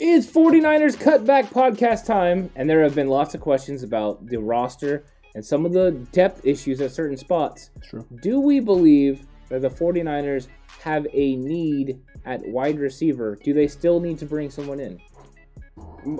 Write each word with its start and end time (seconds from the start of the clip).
It's 0.00 0.28
49ers 0.28 0.96
cutback 0.96 1.46
podcast 1.46 2.06
time, 2.06 2.50
and 2.54 2.70
there 2.70 2.84
have 2.84 2.94
been 2.94 3.08
lots 3.08 3.34
of 3.34 3.40
questions 3.40 3.82
about 3.82 4.24
the 4.24 4.38
roster 4.38 5.04
and 5.34 5.44
some 5.44 5.66
of 5.66 5.72
the 5.72 5.90
depth 6.12 6.46
issues 6.46 6.80
at 6.80 6.92
certain 6.92 7.16
spots. 7.16 7.70
True. 7.82 8.06
Do 8.22 8.38
we 8.38 8.60
believe 8.60 9.26
that 9.48 9.60
the 9.60 9.68
49ers 9.68 10.46
have 10.82 11.04
a 11.12 11.34
need 11.34 12.00
at 12.24 12.46
wide 12.46 12.78
receiver? 12.78 13.36
Do 13.42 13.52
they 13.52 13.66
still 13.66 13.98
need 13.98 14.20
to 14.20 14.24
bring 14.24 14.50
someone 14.50 14.78
in? 14.78 15.00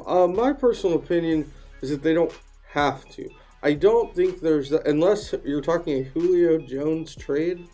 Uh, 0.04 0.26
my 0.26 0.52
personal 0.52 0.96
opinion 0.96 1.48
is 1.80 1.90
that 1.90 2.02
they 2.02 2.14
don't 2.14 2.32
have 2.70 3.08
to. 3.10 3.30
I 3.62 3.74
don't 3.74 4.12
think 4.12 4.40
there's 4.40 4.72
unless 4.72 5.32
you're 5.44 5.60
talking 5.60 6.00
a 6.00 6.02
Julio 6.02 6.58
Jones 6.58 7.14
trade, 7.14 7.68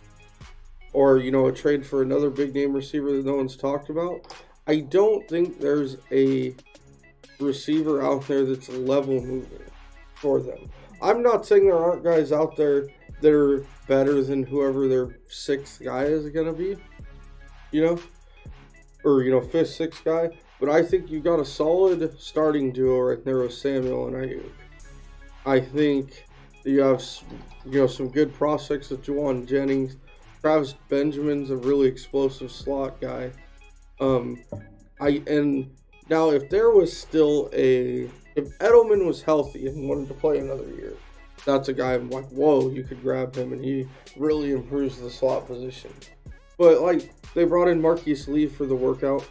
or 0.93 1.17
you 1.19 1.31
know 1.31 1.47
a 1.47 1.53
trade 1.53 1.87
for 1.87 2.03
another 2.03 2.29
big 2.29 2.55
name 2.55 2.75
receiver 2.75 3.11
that 3.13 3.25
no 3.25 3.37
one's 3.37 3.57
talked 3.57 3.89
about. 3.89 4.35
I 4.67 4.81
don't 4.81 5.29
think 5.29 5.61
there's 5.61 5.99
a 6.11 6.55
receiver 7.39 8.03
out 8.03 8.27
there 8.27 8.45
that's 8.47 8.69
level 8.69 9.21
moving 9.21 9.61
for 10.15 10.41
them. 10.41 10.71
I'm 11.03 11.23
not 11.23 11.45
saying 11.45 11.67
there 11.67 11.79
aren't 11.79 12.03
guys 12.03 12.33
out 12.33 12.57
there 12.57 12.89
that 13.21 13.33
are 13.33 13.67
better 13.87 14.23
than 14.23 14.43
whoever 14.43 14.89
their 14.89 15.19
sixth 15.29 15.83
guy 15.83 16.05
is 16.05 16.29
going 16.31 16.47
to 16.47 16.53
be, 16.53 16.77
you 17.73 17.85
know, 17.85 18.01
or 19.05 19.23
you 19.23 19.31
know 19.31 19.41
fifth, 19.41 19.71
sixth 19.71 20.05
guy. 20.05 20.31
But 20.61 20.71
I 20.71 20.83
think 20.83 21.11
you 21.11 21.21
got 21.21 21.41
a 21.41 21.45
solid 21.45 22.19
starting 22.19 22.73
duo 22.73 23.01
right 23.01 23.25
there 23.25 23.41
with 23.41 23.53
Samuel 23.53 24.07
and 24.07 24.17
Aiyuk. 24.17 24.51
I 25.45 25.61
think 25.61 26.25
you 26.65 26.81
have 26.81 27.05
you 27.67 27.81
know 27.81 27.87
some 27.87 28.09
good 28.09 28.33
prospects 28.35 28.89
with 28.91 29.05
Jauan 29.05 29.47
Jennings. 29.47 29.97
Travis 30.41 30.75
Benjamin's 30.89 31.51
a 31.51 31.57
really 31.57 31.87
explosive 31.87 32.51
slot 32.51 33.01
guy. 33.01 33.31
Um, 34.01 34.43
I 35.01 35.23
and 35.27 35.71
now 36.09 36.31
if 36.31 36.51
there 36.51 36.71
was 36.71 36.97
still 36.97 37.51
a 37.53 38.11
if 38.37 38.59
Edelman 38.59 39.07
was 39.07 39.23
healthy 39.23 39.69
and 39.69 39.89
wanted 39.89 40.09
to 40.09 40.15
play 40.15 40.39
another 40.39 40.69
year, 40.71 40.95
that's 41.45 41.69
a 41.69 41.73
guy 41.73 41.95
I'm 41.95 42.11
like, 42.11 42.29
whoa, 42.29 42.69
you 42.71 42.83
could 42.83 43.03
grab 43.03 43.35
him 43.35 43.53
and 43.53 43.65
he 43.65 43.87
really 44.17 44.53
improves 44.53 45.01
the 45.01 45.11
slot 45.11 45.47
position. 45.47 45.93
But 46.59 46.81
like 46.81 47.13
they 47.35 47.45
brought 47.45 47.69
in 47.69 47.81
Marquise 47.81 48.29
Lee 48.29 48.47
for 48.47 48.67
the 48.67 48.75
workout. 48.75 49.27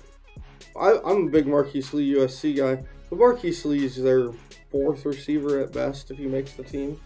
I, 0.80 0.98
I'm 1.06 1.28
a 1.28 1.30
big 1.30 1.48
Marquise 1.48 1.94
Lee 1.94 2.16
USC 2.16 2.58
guy, 2.58 2.84
but 3.10 3.20
Marquise 3.20 3.64
Lee 3.66 3.86
is 3.86 4.02
their 4.02 4.32
fourth 4.72 5.06
receiver 5.06 5.60
at 5.60 5.72
best 5.72 6.10
if 6.10 6.18
he 6.18 6.26
makes 6.26 6.54
the 6.54 6.64
team. 6.64 7.00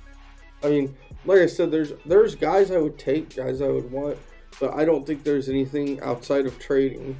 I 0.64 0.70
mean, 0.70 0.98
like 1.26 1.40
I 1.40 1.46
said, 1.46 1.72
there's 1.72 1.94
there's 2.06 2.36
guys 2.36 2.72
I 2.72 2.78
would 2.78 2.98
take, 2.98 3.36
guys 3.36 3.62
I 3.62 3.68
would 3.68 3.92
want, 3.92 4.18
but 4.60 4.74
I 4.74 4.86
don't 4.86 5.06
think 5.06 5.24
there's 5.24 5.50
anything 5.50 6.00
outside 6.02 6.46
of 6.46 6.58
trading 6.60 7.18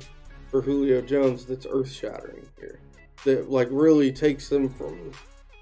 for 0.58 0.64
Julio 0.64 1.02
Jones 1.02 1.46
that's 1.46 1.68
earth 1.70 1.92
shattering 1.92 2.48
here. 2.60 2.80
That 3.26 3.50
like 3.52 3.68
really 3.70 4.12
takes 4.12 4.50
them 4.50 4.70
from 4.70 5.12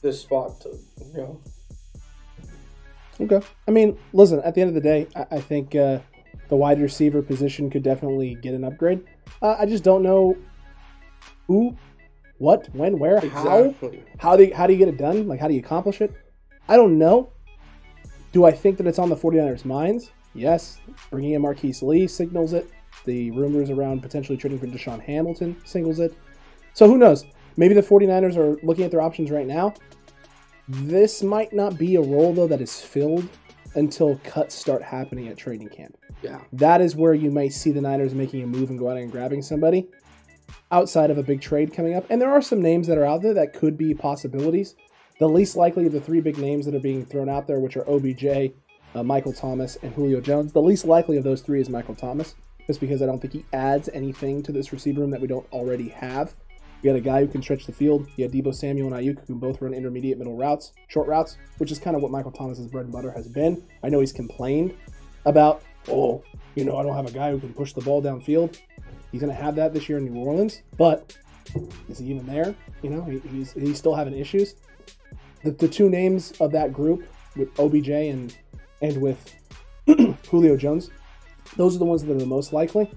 this 0.02 0.22
spot 0.22 0.62
to 0.62 0.70
you 0.70 1.14
know. 1.14 1.42
Okay. 3.20 3.46
I 3.68 3.72
mean, 3.72 3.98
listen. 4.14 4.40
At 4.42 4.56
the 4.56 4.62
end 4.62 4.70
of 4.70 4.76
the 4.76 4.82
day, 4.82 5.08
I, 5.16 5.36
I 5.36 5.42
think 5.42 5.76
uh, 5.76 6.00
the 6.48 6.56
wide 6.56 6.80
receiver 6.80 7.22
position 7.22 7.70
could 7.70 7.84
definitely 7.84 8.36
get 8.36 8.54
an 8.54 8.64
upgrade. 8.64 9.04
Uh, 9.42 9.56
I 9.60 9.66
just 9.66 9.84
don't 9.84 10.04
know 10.04 10.38
who, 11.48 11.76
what, 12.38 12.70
when, 12.74 12.98
where, 12.98 13.18
Exactly. 13.18 14.04
how. 14.18 14.32
How 14.32 14.38
do 14.38 14.44
you, 14.46 14.56
how 14.56 14.68
do 14.68 14.74
you 14.74 14.80
get 14.80 14.88
it 14.88 14.98
done? 14.98 15.28
Like, 15.28 15.40
how 15.40 15.48
do 15.48 15.54
you 15.54 15.60
accomplish 15.60 16.02
it? 16.02 16.14
I 16.70 16.76
don't 16.78 16.98
know. 16.98 17.32
Do 18.32 18.46
I 18.46 18.52
think 18.52 18.78
that 18.78 18.88
it's 18.88 19.00
on 19.00 19.10
the 19.10 19.16
49ers' 19.16 19.66
minds? 19.66 20.12
Yes. 20.34 20.80
Bringing 21.10 21.34
in 21.34 21.42
Marquise 21.42 21.82
Lee 21.82 22.08
signals 22.08 22.54
it. 22.54 22.70
The 23.04 23.32
rumors 23.32 23.70
around 23.70 24.02
potentially 24.02 24.38
trading 24.38 24.60
for 24.60 24.68
DaeSean 24.68 25.02
Hamilton 25.02 25.62
singles 25.66 26.00
it. 26.00 26.16
So 26.74 26.88
who 26.88 26.98
knows? 26.98 27.26
Maybe 27.58 27.74
the 27.74 27.82
49ers 27.82 28.38
are 28.38 28.60
looking 28.66 28.84
at 28.86 28.92
their 28.92 29.02
options 29.02 29.32
right 29.32 29.48
now. 29.48 29.74
This 30.68 31.22
might 31.22 31.54
not 31.54 31.78
be 31.78 31.96
a 31.96 32.02
role, 32.02 32.34
though, 32.34 32.48
that 32.48 32.62
is 32.62 32.82
filled 32.82 33.30
until 33.76 34.20
cuts 34.24 34.56
start 34.56 34.82
happening 34.82 35.28
at 35.28 35.38
training 35.38 35.70
camp. 35.70 35.96
Yeah. 36.22 36.42
That 36.54 36.82
is 36.82 36.96
where 36.96 37.14
you 37.14 37.30
might 37.30 37.54
see 37.54 37.72
the 37.72 37.82
Niners 37.82 38.16
making 38.16 38.42
a 38.42 38.48
move 38.48 38.70
and 38.70 38.80
go 38.80 38.90
out 38.90 38.98
and 38.98 39.12
grabbing 39.12 39.42
somebody 39.42 39.88
outside 40.72 41.12
of 41.12 41.18
a 41.18 41.24
big 41.24 41.42
trade 41.42 41.74
coming 41.74 41.94
up. 41.94 42.06
And 42.10 42.22
there 42.22 42.32
are 42.32 42.42
some 42.42 42.62
names 42.62 42.88
that 42.88 42.98
are 42.98 43.06
out 43.06 43.22
there 43.22 43.34
that 43.34 43.54
could 43.54 43.78
be 43.78 43.94
possibilities. 43.94 44.76
The 45.20 45.30
least 45.30 45.56
likely 45.56 45.86
of 45.86 45.94
the 45.94 46.02
three 46.02 46.22
big 46.22 46.38
names 46.38 46.66
that 46.66 46.76
are 46.76 46.80
being 46.80 47.06
thrown 47.06 47.30
out 47.30 47.48
there, 47.48 47.60
which 47.60 47.78
are 47.78 47.88
OBJ, 47.88 48.54
uh, 48.96 49.04
Michael 49.04 49.34
Thomas, 49.34 49.78
and 49.82 49.94
Julio 49.94 50.20
Jones. 50.20 50.52
The 50.52 50.62
least 50.62 50.86
likely 50.86 51.18
of 51.18 51.24
those 51.24 51.42
three 51.42 51.62
is 51.62 51.70
Michael 51.70 51.96
Thomas, 51.96 52.36
just 52.68 52.80
because 52.80 53.02
I 53.02 53.06
don't 53.06 53.20
think 53.20 53.34
he 53.34 53.46
adds 53.54 53.90
anything 53.94 54.44
to 54.44 54.52
this 54.52 54.72
receiver 54.74 55.02
room 55.02 55.12
that 55.12 55.22
we 55.22 55.28
don't 55.28 55.48
already 55.52 55.90
have. 55.90 56.34
You 56.82 56.92
got 56.92 56.98
a 56.98 57.02
guy 57.02 57.22
who 57.22 57.28
can 57.28 57.42
stretch 57.42 57.66
the 57.66 57.72
field. 57.72 58.08
You 58.16 58.28
got 58.28 58.36
Deebo 58.36 58.54
Samuel 58.54 58.94
and 58.94 58.96
Aiyuk 58.96 59.20
who 59.20 59.26
can 59.26 59.40
both 59.40 59.62
run 59.62 59.74
intermediate 59.74 60.18
middle 60.18 60.36
routes, 60.36 60.74
short 60.88 61.08
routes, 61.08 61.38
which 61.58 61.72
is 61.72 61.80
kind 61.80 61.96
of 61.96 62.02
what 62.02 62.12
Michael 62.12 62.32
Thomas's 62.32 62.68
bread 62.68 62.86
and 62.86 62.94
butter 62.94 63.12
has 63.12 63.28
been. 63.28 63.64
I 63.84 63.90
know 63.90 64.00
he's 64.00 64.14
complained 64.14 64.76
about, 65.26 65.64
oh, 65.90 66.24
you 66.56 66.64
know, 66.64 66.78
I 66.78 66.84
don't 66.84 66.96
have 66.96 67.08
a 67.08 67.12
guy 67.12 67.32
who 67.32 67.40
can 67.40 67.54
push 67.54 67.74
the 67.74 67.82
ball 67.82 68.02
downfield. 68.02 68.60
He's 69.12 69.22
going 69.22 69.36
to 69.36 69.42
have 69.42 69.56
that 69.56 69.74
this 69.74 69.88
year 69.90 69.98
in 69.98 70.06
New 70.06 70.20
Orleans, 70.20 70.62
but 70.78 71.18
is 71.90 72.00
he 72.00 72.06
even 72.08 72.26
there? 72.26 72.56
You 72.82 72.90
know, 72.90 73.04
he, 73.04 73.20
he's 73.30 73.54
he's 73.54 73.78
still 73.78 73.96
having 73.96 74.16
issues. 74.16 74.56
The, 75.44 75.52
the 75.52 75.68
two 75.68 75.90
names 75.90 76.34
of 76.40 76.52
that 76.52 76.74
group 76.74 77.08
with 77.36 77.58
OBJ 77.60 77.90
and 77.90 78.38
and 78.82 79.02
with 79.02 79.34
Julio 80.30 80.58
Jones, 80.58 80.90
those 81.58 81.76
are 81.76 81.80
the 81.80 81.86
ones 81.86 82.04
that 82.04 82.16
are 82.16 82.20
the 82.20 82.26
most 82.26 82.54
likely. 82.54 82.92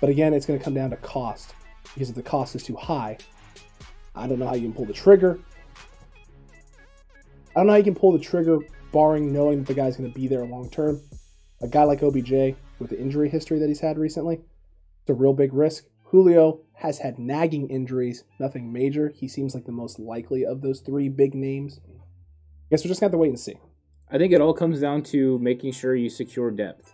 But 0.00 0.10
again, 0.10 0.34
it's 0.34 0.46
going 0.46 0.58
to 0.58 0.64
come 0.64 0.74
down 0.74 0.90
to 0.90 0.96
cost 0.96 1.54
because 1.94 2.10
if 2.10 2.14
the 2.14 2.22
cost 2.22 2.54
is 2.54 2.62
too 2.62 2.76
high, 2.76 3.18
I 4.14 4.26
don't 4.26 4.38
know 4.38 4.46
how 4.46 4.54
you 4.54 4.62
can 4.62 4.72
pull 4.72 4.86
the 4.86 4.92
trigger. 4.92 5.38
I 7.56 7.60
don't 7.60 7.66
know 7.66 7.72
how 7.72 7.78
you 7.78 7.84
can 7.84 7.94
pull 7.94 8.12
the 8.12 8.18
trigger, 8.18 8.58
barring 8.92 9.32
knowing 9.32 9.58
that 9.58 9.66
the 9.66 9.74
guy's 9.74 9.96
going 9.96 10.10
to 10.10 10.14
be 10.14 10.26
there 10.26 10.44
long 10.44 10.70
term. 10.70 11.00
A 11.62 11.68
guy 11.68 11.84
like 11.84 12.02
OBJ 12.02 12.56
with 12.78 12.90
the 12.90 12.98
injury 12.98 13.28
history 13.28 13.58
that 13.58 13.68
he's 13.68 13.80
had 13.80 13.98
recently, 13.98 14.40
it's 15.00 15.10
a 15.10 15.14
real 15.14 15.32
big 15.32 15.52
risk. 15.52 15.84
Julio 16.02 16.60
has 16.74 16.98
had 16.98 17.18
nagging 17.18 17.68
injuries, 17.70 18.24
nothing 18.38 18.72
major. 18.72 19.12
He 19.14 19.28
seems 19.28 19.54
like 19.54 19.64
the 19.64 19.72
most 19.72 19.98
likely 19.98 20.44
of 20.44 20.60
those 20.62 20.80
three 20.80 21.08
big 21.08 21.34
names. 21.34 21.80
I 21.84 22.70
guess 22.70 22.84
we're 22.84 22.88
just 22.88 23.00
going 23.00 23.10
to 23.10 23.12
have 23.16 23.18
to 23.18 23.18
wait 23.18 23.28
and 23.28 23.40
see. 23.40 23.58
I 24.10 24.18
think 24.18 24.32
it 24.32 24.40
all 24.40 24.54
comes 24.54 24.80
down 24.80 25.02
to 25.04 25.38
making 25.40 25.72
sure 25.72 25.94
you 25.94 26.08
secure 26.08 26.50
depth. 26.50 26.93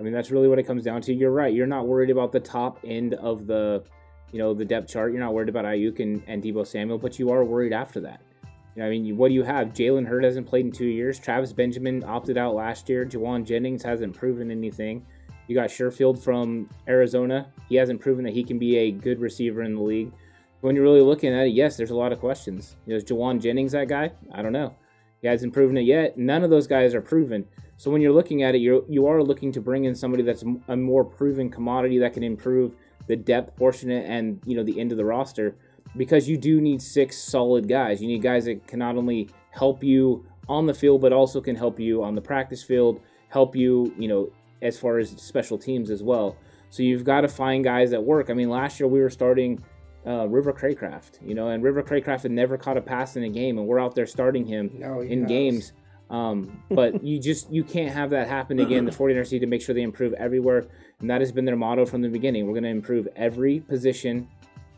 I 0.00 0.02
mean, 0.02 0.14
that's 0.14 0.30
really 0.30 0.48
what 0.48 0.58
it 0.58 0.62
comes 0.62 0.82
down 0.82 1.02
to. 1.02 1.14
You're 1.14 1.30
right. 1.30 1.52
You're 1.52 1.66
not 1.66 1.86
worried 1.86 2.08
about 2.08 2.32
the 2.32 2.40
top 2.40 2.78
end 2.84 3.12
of 3.14 3.46
the, 3.46 3.84
you 4.32 4.38
know, 4.38 4.54
the 4.54 4.64
depth 4.64 4.88
chart. 4.88 5.12
You're 5.12 5.20
not 5.20 5.34
worried 5.34 5.50
about 5.50 5.66
Aiyuk 5.66 6.00
and, 6.00 6.22
and 6.26 6.42
Deebo 6.42 6.66
Samuel, 6.66 6.96
but 6.96 7.18
you 7.18 7.30
are 7.30 7.44
worried 7.44 7.74
after 7.74 8.00
that. 8.00 8.22
You 8.74 8.80
know, 8.80 8.86
I 8.86 8.90
mean, 8.90 9.04
you, 9.04 9.14
what 9.14 9.28
do 9.28 9.34
you 9.34 9.42
have? 9.42 9.68
Jalen 9.68 10.06
Hurd 10.06 10.24
hasn't 10.24 10.46
played 10.46 10.64
in 10.64 10.72
two 10.72 10.86
years. 10.86 11.18
Travis 11.18 11.52
Benjamin 11.52 12.02
opted 12.02 12.38
out 12.38 12.54
last 12.54 12.88
year. 12.88 13.04
Jauan 13.04 13.44
Jennings 13.44 13.82
hasn't 13.82 14.16
proven 14.16 14.50
anything. 14.50 15.04
You 15.48 15.54
got 15.54 15.68
Sherfield 15.68 16.18
from 16.18 16.70
Arizona. 16.88 17.52
He 17.68 17.76
hasn't 17.76 18.00
proven 18.00 18.24
that 18.24 18.32
he 18.32 18.42
can 18.42 18.58
be 18.58 18.78
a 18.78 18.92
good 18.92 19.20
receiver 19.20 19.62
in 19.64 19.74
the 19.74 19.82
league. 19.82 20.12
When 20.62 20.76
you're 20.76 20.84
really 20.84 21.02
looking 21.02 21.34
at 21.34 21.48
it, 21.48 21.52
yes, 21.52 21.76
there's 21.76 21.90
a 21.90 21.96
lot 21.96 22.12
of 22.12 22.20
questions. 22.20 22.76
You 22.86 22.92
know, 22.92 22.96
is 22.96 23.04
Jauan 23.04 23.38
Jennings 23.38 23.72
that 23.72 23.88
guy? 23.88 24.12
I 24.32 24.40
don't 24.40 24.52
know. 24.52 24.74
He 25.20 25.28
hasn't 25.28 25.52
proven 25.52 25.76
it 25.76 25.82
yet. 25.82 26.16
None 26.16 26.42
of 26.42 26.48
those 26.48 26.66
guys 26.66 26.94
are 26.94 27.02
proven. 27.02 27.46
So 27.80 27.90
when 27.90 28.02
you're 28.02 28.12
looking 28.12 28.42
at 28.42 28.54
it, 28.54 28.58
you 28.58 28.84
you 28.90 29.06
are 29.06 29.22
looking 29.22 29.50
to 29.52 29.60
bring 29.62 29.86
in 29.86 29.94
somebody 29.94 30.22
that's 30.22 30.44
a 30.68 30.76
more 30.76 31.02
proven 31.02 31.48
commodity 31.48 31.96
that 32.00 32.12
can 32.12 32.22
improve 32.22 32.76
the 33.06 33.16
depth 33.16 33.56
portion 33.56 33.90
and 33.90 34.38
you 34.44 34.54
know 34.54 34.62
the 34.62 34.78
end 34.78 34.92
of 34.92 34.98
the 34.98 35.04
roster 35.06 35.56
because 35.96 36.28
you 36.28 36.36
do 36.36 36.60
need 36.60 36.82
six 36.82 37.16
solid 37.16 37.66
guys. 37.66 38.02
You 38.02 38.08
need 38.08 38.20
guys 38.20 38.44
that 38.44 38.66
can 38.66 38.80
not 38.80 38.96
only 38.98 39.30
help 39.48 39.82
you 39.82 40.26
on 40.46 40.66
the 40.66 40.74
field 40.74 41.00
but 41.00 41.14
also 41.14 41.40
can 41.40 41.56
help 41.56 41.80
you 41.80 42.04
on 42.04 42.14
the 42.14 42.20
practice 42.20 42.62
field, 42.62 43.00
help 43.30 43.56
you, 43.56 43.94
you 43.96 44.08
know, 44.08 44.30
as 44.60 44.78
far 44.78 44.98
as 44.98 45.12
special 45.12 45.56
teams 45.56 45.90
as 45.90 46.02
well. 46.02 46.36
So 46.68 46.82
you've 46.82 47.04
got 47.04 47.22
to 47.22 47.28
find 47.28 47.64
guys 47.64 47.92
that 47.92 48.04
work. 48.04 48.28
I 48.28 48.34
mean, 48.34 48.50
last 48.50 48.78
year 48.78 48.88
we 48.88 49.00
were 49.00 49.08
starting 49.08 49.58
uh, 50.06 50.28
River 50.28 50.52
Cracraft, 50.52 51.26
you 51.26 51.34
know, 51.34 51.48
and 51.48 51.62
River 51.62 51.82
Cracraft 51.82 52.24
had 52.24 52.30
never 52.30 52.58
caught 52.58 52.76
a 52.76 52.82
pass 52.82 53.16
in 53.16 53.24
a 53.24 53.30
game, 53.30 53.56
and 53.56 53.66
we're 53.66 53.80
out 53.80 53.94
there 53.94 54.06
starting 54.06 54.44
him 54.44 54.70
No, 54.74 55.00
in 55.00 55.20
has. 55.20 55.28
games. 55.28 55.72
Um, 56.10 56.62
but 56.70 57.04
you 57.04 57.20
just 57.20 57.50
you 57.52 57.62
can't 57.62 57.94
have 57.94 58.10
that 58.10 58.26
happen 58.26 58.58
again. 58.58 58.84
The 58.84 58.90
49ers 58.90 59.30
need 59.30 59.38
to 59.38 59.46
make 59.46 59.62
sure 59.62 59.74
they 59.74 59.82
improve 59.82 60.12
everywhere, 60.14 60.66
and 60.98 61.08
that 61.08 61.20
has 61.20 61.30
been 61.30 61.44
their 61.44 61.56
motto 61.56 61.86
from 61.86 62.02
the 62.02 62.08
beginning. 62.08 62.46
We're 62.46 62.54
going 62.54 62.64
to 62.64 62.70
improve 62.70 63.06
every 63.14 63.60
position 63.60 64.28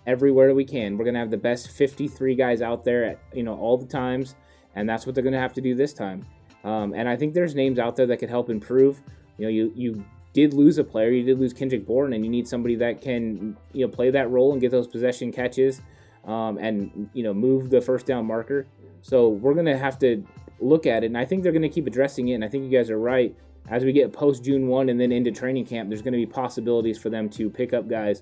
everywhere 0.07 0.55
we 0.55 0.65
can. 0.65 0.97
We're 0.97 1.05
gonna 1.05 1.19
have 1.19 1.31
the 1.31 1.37
best 1.37 1.71
53 1.71 2.35
guys 2.35 2.63
out 2.63 2.85
there 2.85 3.05
at 3.05 3.19
you 3.33 3.43
know 3.43 3.57
all 3.57 3.77
the 3.77 3.87
times, 3.87 4.37
and 4.75 4.89
that's 4.89 5.07
what 5.07 5.15
they're 5.15 5.25
gonna 5.25 5.39
have 5.39 5.53
to 5.55 5.61
do 5.61 5.75
this 5.75 5.93
time. 5.93 6.27
Um, 6.65 6.95
and 6.95 7.09
I 7.09 7.17
think 7.17 7.35
there's 7.35 7.55
names 7.55 7.79
out 7.79 7.97
there 7.97 8.07
that 8.07 8.19
could 8.19 8.31
help 8.31 8.51
improve. 8.51 9.01
You 9.39 9.47
know, 9.47 9.51
you 9.51 9.73
you 9.75 10.05
did 10.33 10.55
lose 10.55 10.79
a 10.79 10.85
player, 10.85 11.11
you 11.11 11.25
did 11.25 11.39
lose 11.39 11.53
Kendrick 11.53 11.87
Bourne, 11.87 12.13
and 12.15 12.25
you 12.25 12.31
need 12.31 12.49
somebody 12.49 12.75
that 12.77 13.01
can 13.01 13.57
you 13.73 13.87
know 13.87 13.93
play 13.93 14.11
that 14.11 14.31
role 14.31 14.53
and 14.53 14.61
get 14.61 14.71
those 14.71 14.87
possession 14.87 15.33
catches, 15.33 15.81
um, 16.25 16.59
and 16.59 17.09
you 17.13 17.23
know 17.23 17.35
move 17.35 17.71
the 17.71 17.81
first 17.81 18.07
down 18.07 18.27
marker. 18.27 18.67
So 19.03 19.29
we're 19.29 19.55
gonna 19.55 19.79
have 19.79 19.99
to 20.01 20.25
look 20.63 20.87
at 20.87 21.05
it, 21.05 21.07
and 21.07 21.19
I 21.19 21.25
think 21.25 21.43
they're 21.43 21.53
gonna 21.53 21.69
keep 21.69 21.87
addressing 21.87 22.29
it. 22.29 22.35
And 22.35 22.45
I 22.45 22.49
think 22.49 22.65
you 22.65 22.77
guys 22.77 22.91
are 22.91 22.99
right. 22.99 23.35
As 23.69 23.85
we 23.85 23.93
get 23.93 24.13
post 24.13 24.43
June 24.45 24.67
one 24.67 24.89
and 24.89 25.01
then 25.01 25.13
into 25.13 25.31
training 25.31 25.67
camp, 25.67 25.89
there's 25.89 26.03
going 26.03 26.15
to 26.15 26.19
be 26.19 26.27
possibilities 26.27 26.99
for 26.99 27.11
them 27.11 27.29
to 27.31 27.49
pick 27.49 27.73
up 27.73 27.89
guys 27.89 28.21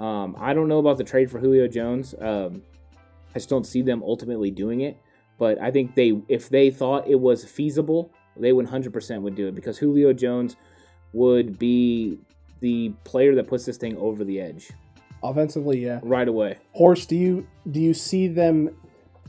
um, 0.00 0.34
I 0.38 0.54
don't 0.54 0.66
know 0.66 0.78
about 0.78 0.96
the 0.96 1.04
trade 1.04 1.30
for 1.30 1.38
Julio 1.38 1.68
Jones. 1.68 2.14
Um, 2.18 2.62
I 3.34 3.34
just 3.34 3.50
don't 3.50 3.66
see 3.66 3.82
them 3.82 4.02
ultimately 4.02 4.50
doing 4.50 4.80
it. 4.80 4.96
But 5.38 5.60
I 5.60 5.70
think 5.70 5.94
they, 5.94 6.20
if 6.28 6.48
they 6.48 6.70
thought 6.70 7.06
it 7.06 7.20
was 7.20 7.44
feasible, 7.44 8.10
they 8.36 8.50
100% 8.50 9.20
would 9.20 9.34
do 9.34 9.48
it 9.48 9.54
because 9.54 9.78
Julio 9.78 10.12
Jones 10.12 10.56
would 11.12 11.58
be 11.58 12.18
the 12.60 12.90
player 13.04 13.34
that 13.34 13.46
puts 13.46 13.64
this 13.66 13.76
thing 13.76 13.96
over 13.96 14.24
the 14.24 14.40
edge 14.40 14.70
Offensively, 15.22 15.84
yeah. 15.84 16.00
right 16.02 16.28
away. 16.28 16.56
Horse, 16.72 17.04
do 17.04 17.14
you 17.14 17.46
do 17.70 17.78
you 17.78 17.92
see 17.92 18.26
them? 18.26 18.74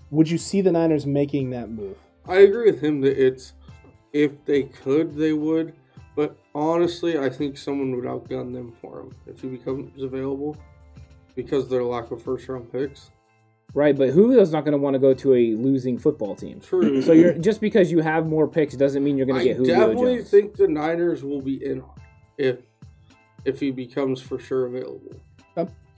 Would 0.10 0.30
you 0.30 0.38
see 0.38 0.62
the 0.62 0.72
Niners 0.72 1.06
making 1.06 1.50
that 1.50 1.70
move? 1.70 1.98
I 2.32 2.40
agree 2.40 2.72
with 2.72 2.82
him 2.82 3.02
that 3.02 3.22
it's 3.22 3.54
if 4.14 4.46
they 4.46 4.64
could, 4.64 5.16
they 5.16 5.34
would. 5.34 5.74
But 6.16 6.38
honestly, 6.56 7.18
I 7.18 7.30
think 7.30 7.58
someone 7.58 7.94
would 7.96 8.06
outgun 8.06 8.54
them 8.54 8.74
for 8.82 9.02
him 9.02 9.16
if 9.28 9.42
he 9.42 9.50
becomes 9.50 10.02
available 10.02 10.56
because 11.36 11.70
their 11.70 11.84
lack 11.84 12.12
of 12.12 12.24
first 12.24 12.48
round 12.48 12.72
picks. 12.72 13.12
Right, 13.74 13.98
but 13.98 14.14
Julio's 14.14 14.52
not 14.52 14.66
going 14.66 14.74
to 14.74 14.78
want 14.78 14.96
to 14.96 15.00
go 15.00 15.14
to 15.14 15.34
a 15.34 15.56
losing 15.56 15.98
football 15.98 16.36
team. 16.36 16.60
True. 16.60 17.02
So 17.02 17.14
you're 17.14 17.34
just 17.34 17.62
because 17.62 17.92
you 17.92 18.00
have 18.00 18.28
more 18.28 18.48
picks 18.48 18.76
doesn't 18.76 19.04
mean 19.04 19.18
you're 19.18 19.28
going 19.28 19.40
to 19.40 19.46
get 19.46 19.58
Julio 19.58 19.76
definitely 19.76 20.16
Jones. 20.18 20.30
think 20.30 20.56
the 20.56 20.68
Niners 20.68 21.24
will 21.24 21.42
be 21.42 21.66
in 21.66 21.84
if 22.38 22.60
if 23.44 23.60
he 23.60 23.72
becomes 23.72 24.22
for 24.22 24.40
sure 24.40 24.68
available. 24.68 25.16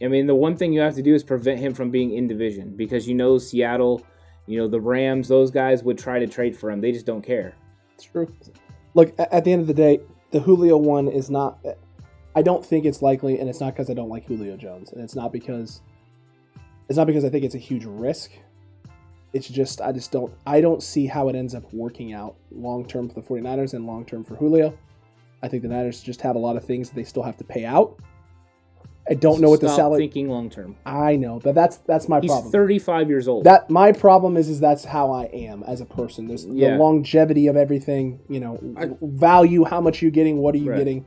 I 0.04 0.08
mean, 0.08 0.28
the 0.28 0.36
one 0.36 0.58
thing 0.58 0.74
you 0.74 0.82
have 0.82 0.96
to 0.96 1.02
do 1.02 1.14
is 1.14 1.24
prevent 1.24 1.60
him 1.60 1.74
from 1.74 1.90
being 1.90 2.14
in 2.14 2.28
division 2.28 2.76
because 2.76 3.08
you 3.08 3.16
know 3.16 3.38
Seattle, 3.38 4.06
you 4.46 4.58
know 4.58 4.68
the 4.68 4.82
Rams, 4.82 5.28
those 5.28 5.52
guys 5.52 5.84
would 5.84 5.98
try 5.98 6.20
to 6.20 6.28
trade 6.28 6.58
for 6.58 6.70
him. 6.70 6.82
They 6.82 6.92
just 6.92 7.06
don't 7.06 7.22
care. 7.22 7.56
It's 7.96 8.04
true. 8.04 8.34
Look, 8.94 9.14
at 9.18 9.44
the 9.44 9.52
end 9.52 9.62
of 9.62 9.68
the 9.68 9.74
day, 9.74 10.02
the 10.32 10.40
Julio 10.40 10.78
one 10.78 11.08
is 11.08 11.30
not. 11.30 11.60
I 12.36 12.42
don't 12.42 12.66
think 12.66 12.86
it's 12.86 13.02
likely, 13.02 13.40
and 13.40 13.50
it's 13.50 13.60
not 13.60 13.74
because 13.74 13.90
I 13.90 13.94
don't 13.94 14.10
like 14.10 14.26
Julio 14.26 14.58
Jones, 14.58 14.92
and 14.92 15.02
it's 15.04 15.16
not 15.16 15.32
because 15.32 15.82
it's 16.90 16.98
not 16.98 17.08
because 17.08 17.24
I 17.24 17.30
think 17.30 17.46
it's 17.46 17.56
a 17.56 17.60
huge 17.60 17.86
risk. 17.86 18.32
It's 19.32 19.48
just 19.48 19.82
I 19.82 19.92
just 19.92 20.12
don't 20.12 20.34
I 20.46 20.62
don't 20.62 20.84
see 20.84 21.08
how 21.08 21.30
it 21.30 21.36
ends 21.36 21.56
up 21.56 21.64
working 21.74 22.14
out 22.14 22.36
long 22.52 22.86
term 22.86 23.08
for 23.10 23.16
the 23.16 23.22
49ers 23.22 23.74
and 23.74 23.88
long 23.88 24.06
term 24.06 24.24
for 24.24 24.36
Julio. 24.36 24.78
I 25.42 25.48
think 25.48 25.64
the 25.64 25.70
Niners 25.70 26.02
just 26.02 26.22
have 26.22 26.36
a 26.36 26.40
lot 26.40 26.56
of 26.56 26.64
things 26.64 26.90
that 26.90 26.96
they 26.96 27.04
still 27.04 27.24
have 27.24 27.38
to 27.38 27.44
pay 27.44 27.66
out. 27.66 28.00
I 29.10 29.16
don't 29.16 29.42
know 29.42 29.50
what 29.50 29.60
the 29.60 29.68
Stop 29.68 29.78
salary. 29.78 30.00
Thinking 30.04 30.30
long 30.30 30.50
term. 30.50 30.78
I 30.86 31.18
know, 31.18 31.40
but 31.44 31.56
that's 31.56 31.78
that's 31.78 32.08
my 32.08 32.22
He's 32.22 32.32
problem. 32.32 32.52
35 32.52 33.10
years 33.10 33.28
old. 33.28 33.44
that 33.44 33.70
my 33.70 33.92
problem 33.92 34.38
is 34.38 34.48
is 34.48 34.60
that's 34.62 34.86
how 34.86 35.12
I 35.12 35.26
am 35.26 35.62
as 35.64 35.82
a 35.82 35.86
person. 35.86 36.28
There's 36.28 36.46
Yeah. 36.46 36.72
the 36.72 36.78
longevity 36.78 37.48
of 37.48 37.58
everything. 37.58 38.20
You 38.30 38.40
know, 38.40 38.60
I- 38.78 38.90
value. 39.02 39.66
How 39.66 39.82
much 39.82 40.02
you're 40.02 40.12
getting. 40.12 40.38
What 40.38 40.56
are 40.56 40.60
you 40.60 40.72
Right. 40.72 40.78
getting? 40.78 41.06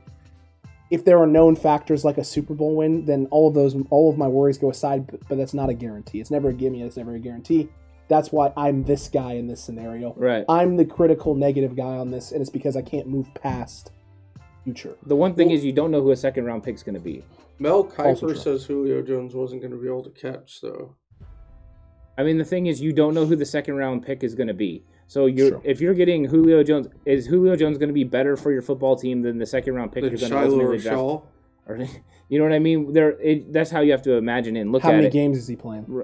If 0.89 1.03
there 1.05 1.17
are 1.19 1.27
known 1.27 1.55
factors 1.55 2.05
like 2.05 2.17
a 2.17 2.23
Super 2.23 2.53
Bowl 2.53 2.75
win, 2.75 3.05
then 3.05 3.27
all 3.31 3.47
of 3.49 3.53
those, 3.55 3.75
all 3.89 4.09
of 4.09 4.17
my 4.17 4.27
worries 4.27 4.57
go 4.57 4.69
aside. 4.69 5.07
But, 5.07 5.19
but 5.27 5.37
that's 5.37 5.53
not 5.53 5.69
a 5.69 5.73
guarantee. 5.73 6.19
It's 6.21 6.31
never 6.31 6.49
a 6.49 6.53
gimme. 6.53 6.81
It's 6.81 6.97
never 6.97 7.15
a 7.15 7.19
guarantee. 7.19 7.67
That's 8.09 8.31
why 8.31 8.53
I'm 8.55 8.83
this 8.83 9.09
guy 9.09 9.33
in 9.33 9.47
this 9.47 9.59
scenario. 9.59 10.13
right. 10.15 10.45
I'm 10.47 10.77
the 10.77 10.85
critical 10.85 11.35
negative 11.35 11.75
guy 11.75 11.97
on 11.97 12.09
this, 12.11 12.31
and 12.31 12.39
it's 12.39 12.49
because 12.49 12.77
I 12.77 12.81
can't 12.83 13.07
move 13.07 13.27
past 13.33 13.91
future. 14.67 14.97
The 15.05 15.15
one 15.15 15.33
thing 15.33 15.51
is 15.51 15.63
you 15.63 15.71
don't 15.71 15.91
know 15.91 16.01
who 16.01 16.11
a 16.11 16.15
second 16.15 16.45
round 16.45 16.63
pick 16.63 16.75
is 16.75 16.83
going 16.83 16.95
to 16.95 17.01
be. 17.01 17.23
Mel 17.59 17.89
Also 17.97 18.27
Kiper 18.27 18.37
says 18.37 18.65
Julio 18.65 19.01
Jones 19.01 19.33
wasn't 19.33 19.61
going 19.61 19.71
to 19.71 19.77
be 19.77 19.87
able 19.87 20.03
to 20.03 20.09
catch, 20.09 20.59
so 20.59 20.95
I 22.17 22.23
mean, 22.23 22.37
the 22.37 22.45
thing 22.45 22.65
is 22.65 22.81
you 22.81 22.93
don't 22.93 23.13
know 23.13 23.25
who 23.25 23.35
the 23.35 23.45
second 23.45 23.75
round 23.75 24.05
pick 24.05 24.23
is 24.23 24.33
going 24.35 24.47
to 24.47 24.53
be. 24.53 24.83
So 25.07 25.27
you're 25.27 25.49
Sure. 25.49 25.61
if 25.63 25.79
you're 25.79 25.93
getting 25.93 26.25
Julio 26.25 26.63
Jones, 26.63 26.87
is 27.05 27.25
Julio 27.27 27.55
Jones 27.55 27.77
going 27.77 27.89
to 27.89 27.93
be 27.93 28.03
better 28.03 28.35
for 28.35 28.51
your 28.51 28.61
football 28.61 28.95
team 28.95 29.21
than 29.21 29.37
the 29.37 29.45
second 29.45 29.75
round 29.75 29.91
pick 29.91 30.03
the 30.03 30.09
you're 30.09 30.19
going 30.19 30.31
to 30.31 30.37
Shiloh 30.37 30.51
ultimately 30.51 30.79
draft? 30.79 30.97
Shaw. 30.97 31.21
Or, 31.67 31.77
you 32.29 32.39
know 32.39 32.43
what 32.43 32.53
I 32.53 32.59
mean? 32.59 32.91
There, 32.91 33.11
it, 33.21 33.53
that's 33.53 33.71
how 33.71 33.81
you 33.81 33.91
have 33.91 34.01
to 34.03 34.13
imagine 34.13 34.57
it 34.57 34.61
and 34.61 34.71
look 34.71 34.83
How 34.83 34.89
at 34.89 34.95
it. 34.95 34.97
How 34.97 35.01
many 35.03 35.11
games 35.11 35.37
is 35.37 35.47
he 35.47 35.55
playing? 35.55 36.03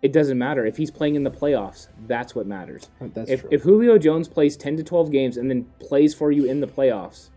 It 0.00 0.12
doesn't 0.12 0.38
matter 0.38 0.64
if 0.64 0.76
he's 0.76 0.92
playing 0.92 1.16
in 1.16 1.24
the 1.24 1.30
playoffs. 1.30 1.88
That's 2.06 2.34
what 2.34 2.46
matters. 2.46 2.88
That's 3.00 3.30
if, 3.30 3.40
true. 3.40 3.48
if 3.50 3.62
Julio 3.62 3.98
Jones 3.98 4.28
plays 4.28 4.56
10 4.56 4.76
to 4.76 4.84
12 4.84 5.10
games 5.10 5.36
and 5.38 5.50
then 5.50 5.66
plays 5.80 6.14
for 6.14 6.30
you 6.30 6.44
in 6.44 6.60
the 6.60 6.68
playoffs, 6.68 7.30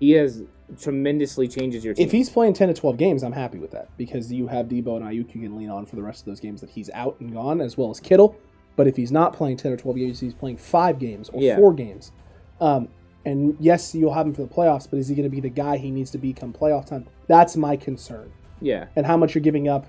he 0.00 0.12
has 0.12 0.42
tremendously 0.78 1.46
changes 1.48 1.84
your 1.84 1.94
team. 1.94 2.04
If 2.06 2.12
he's 2.12 2.28
playing 2.28 2.54
10 2.54 2.68
to 2.68 2.74
12 2.74 2.96
games, 2.96 3.22
I'm 3.22 3.32
happy 3.32 3.58
with 3.58 3.70
that 3.70 3.88
because 3.96 4.32
you 4.32 4.46
have 4.48 4.66
Deebo 4.66 4.96
and 4.96 5.04
Aiyuk 5.04 5.34
you 5.34 5.42
can 5.42 5.56
lean 5.56 5.70
on 5.70 5.86
for 5.86 5.96
the 5.96 6.02
rest 6.02 6.20
of 6.20 6.26
those 6.26 6.40
games 6.40 6.60
that 6.60 6.70
he's 6.70 6.90
out 6.90 7.16
and 7.20 7.32
gone, 7.32 7.60
as 7.60 7.76
well 7.76 7.90
as 7.90 8.00
Kittle. 8.00 8.36
But 8.74 8.86
if 8.86 8.96
he's 8.96 9.12
not 9.12 9.32
playing 9.32 9.56
10 9.58 9.72
or 9.72 9.76
12 9.76 9.96
games, 9.96 10.20
he's 10.20 10.34
playing 10.34 10.56
five 10.58 10.98
games 10.98 11.28
or 11.30 11.40
Yeah. 11.40 11.56
four 11.56 11.72
games. 11.72 12.12
Um, 12.60 12.88
and 13.24 13.56
yes, 13.60 13.94
you'll 13.94 14.12
have 14.12 14.26
him 14.26 14.34
for 14.34 14.42
the 14.42 14.48
playoffs, 14.52 14.88
but 14.90 14.98
is 14.98 15.08
he 15.08 15.14
going 15.14 15.24
to 15.28 15.34
be 15.34 15.40
the 15.40 15.48
guy 15.48 15.76
he 15.76 15.90
needs 15.90 16.10
to 16.12 16.18
be 16.18 16.32
come 16.32 16.52
playoff 16.52 16.86
time? 16.86 17.06
That's 17.28 17.56
my 17.56 17.76
concern. 17.76 18.30
yeah, 18.60 18.86
And 18.96 19.04
how 19.06 19.16
much 19.16 19.34
you're 19.34 19.42
giving 19.42 19.68
up 19.68 19.86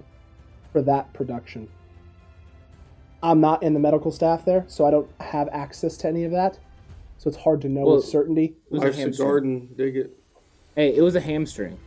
for 0.74 0.82
that 0.84 1.12
production. 1.14 1.70
I'm 3.24 3.40
not 3.42 3.64
in 3.64 3.74
the 3.74 3.80
medical 3.80 4.12
staff 4.12 4.46
there, 4.46 4.64
so 4.68 4.86
I 4.86 4.92
don't 4.92 5.10
have 5.22 5.50
access 5.52 5.98
to 5.98 6.08
any 6.08 6.24
of 6.24 6.32
that. 6.32 6.60
So 7.18 7.28
it's 7.30 7.38
hard 7.38 7.62
to 7.62 7.70
know 7.70 7.86
Well, 7.86 7.96
with 7.98 8.06
certainty. 8.06 8.46
it 8.46 8.72
was 8.72 8.82
a 8.82 8.86
Life's 8.86 8.98
a 8.98 9.02
hamstring. 9.02 9.28
garden. 9.28 9.70
Dig 9.76 9.98
it. 9.98 10.18
Hey, 10.76 10.96
it 10.96 11.02
was 11.02 11.16
a 11.16 11.20
hamstring. 11.20 11.78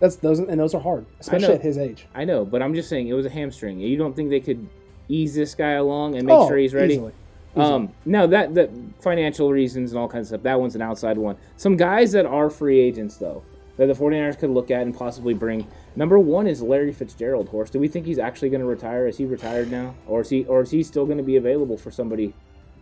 That's 0.00 0.16
those, 0.16 0.38
and 0.40 0.58
those 0.58 0.74
are 0.74 0.80
hard, 0.80 1.06
especially 1.20 1.54
at 1.54 1.62
his 1.62 1.78
age. 1.78 2.08
I 2.14 2.24
know, 2.24 2.44
but 2.44 2.60
I'm 2.62 2.74
just 2.74 2.88
saying 2.88 3.06
it 3.08 3.12
was 3.12 3.26
a 3.26 3.30
hamstring. 3.30 3.78
You 3.78 3.96
don't 3.96 4.16
think 4.16 4.30
they 4.30 4.40
could 4.40 4.66
ease 5.08 5.34
this 5.34 5.54
guy 5.54 5.72
along 5.72 6.16
and 6.16 6.26
make 6.26 6.34
Oh, 6.34 6.48
sure 6.48 6.56
he's 6.56 6.74
ready? 6.74 6.94
easily. 6.94 7.12
Easily. 7.52 7.64
Um, 7.66 7.92
no, 8.06 8.26
that 8.26 8.54
that 8.54 8.70
financial 9.00 9.52
reasons 9.52 9.92
and 9.92 10.00
all 10.00 10.08
kinds 10.08 10.26
of 10.26 10.28
stuff. 10.38 10.42
That 10.42 10.58
one's 10.58 10.74
an 10.74 10.82
outside 10.82 11.18
one. 11.18 11.36
Some 11.56 11.76
guys 11.76 12.10
that 12.12 12.24
are 12.26 12.48
free 12.50 12.80
agents 12.80 13.16
though 13.18 13.42
that 13.76 13.86
the 13.86 13.92
49ers 13.94 14.38
could 14.38 14.50
look 14.50 14.70
at 14.70 14.82
and 14.82 14.94
possibly 14.96 15.34
bring. 15.34 15.66
Number 15.96 16.18
one 16.18 16.46
is 16.46 16.62
Larry 16.62 16.92
Fitzgerald. 16.92 17.48
Horse. 17.48 17.70
Do 17.70 17.78
we 17.78 17.88
think 17.88 18.04
he's 18.06 18.18
actually 18.18 18.48
going 18.50 18.60
to 18.60 18.66
retire? 18.66 19.06
Is 19.06 19.16
he 19.18 19.24
retired 19.26 19.70
now, 19.70 19.94
or 20.06 20.22
is 20.22 20.30
he 20.30 20.44
or 20.46 20.62
is 20.62 20.70
he 20.70 20.82
still 20.82 21.04
going 21.04 21.18
to 21.18 21.24
be 21.24 21.36
available 21.36 21.76
for 21.76 21.90
somebody? 21.90 22.34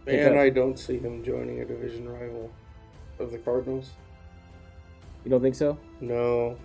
Pick 0.06 0.20
And. 0.20 0.38
I 0.38 0.50
don't 0.50 0.78
see 0.78 0.98
him 0.98 1.22
joining 1.22 1.60
a 1.60 1.64
division 1.64 2.08
rival 2.08 2.50
of 3.18 3.30
the 3.30 3.38
Cardinals. 3.38 3.90
You 5.24 5.30
don't 5.30 5.42
think 5.42 5.54
so? 5.54 5.78
No. 6.00 6.56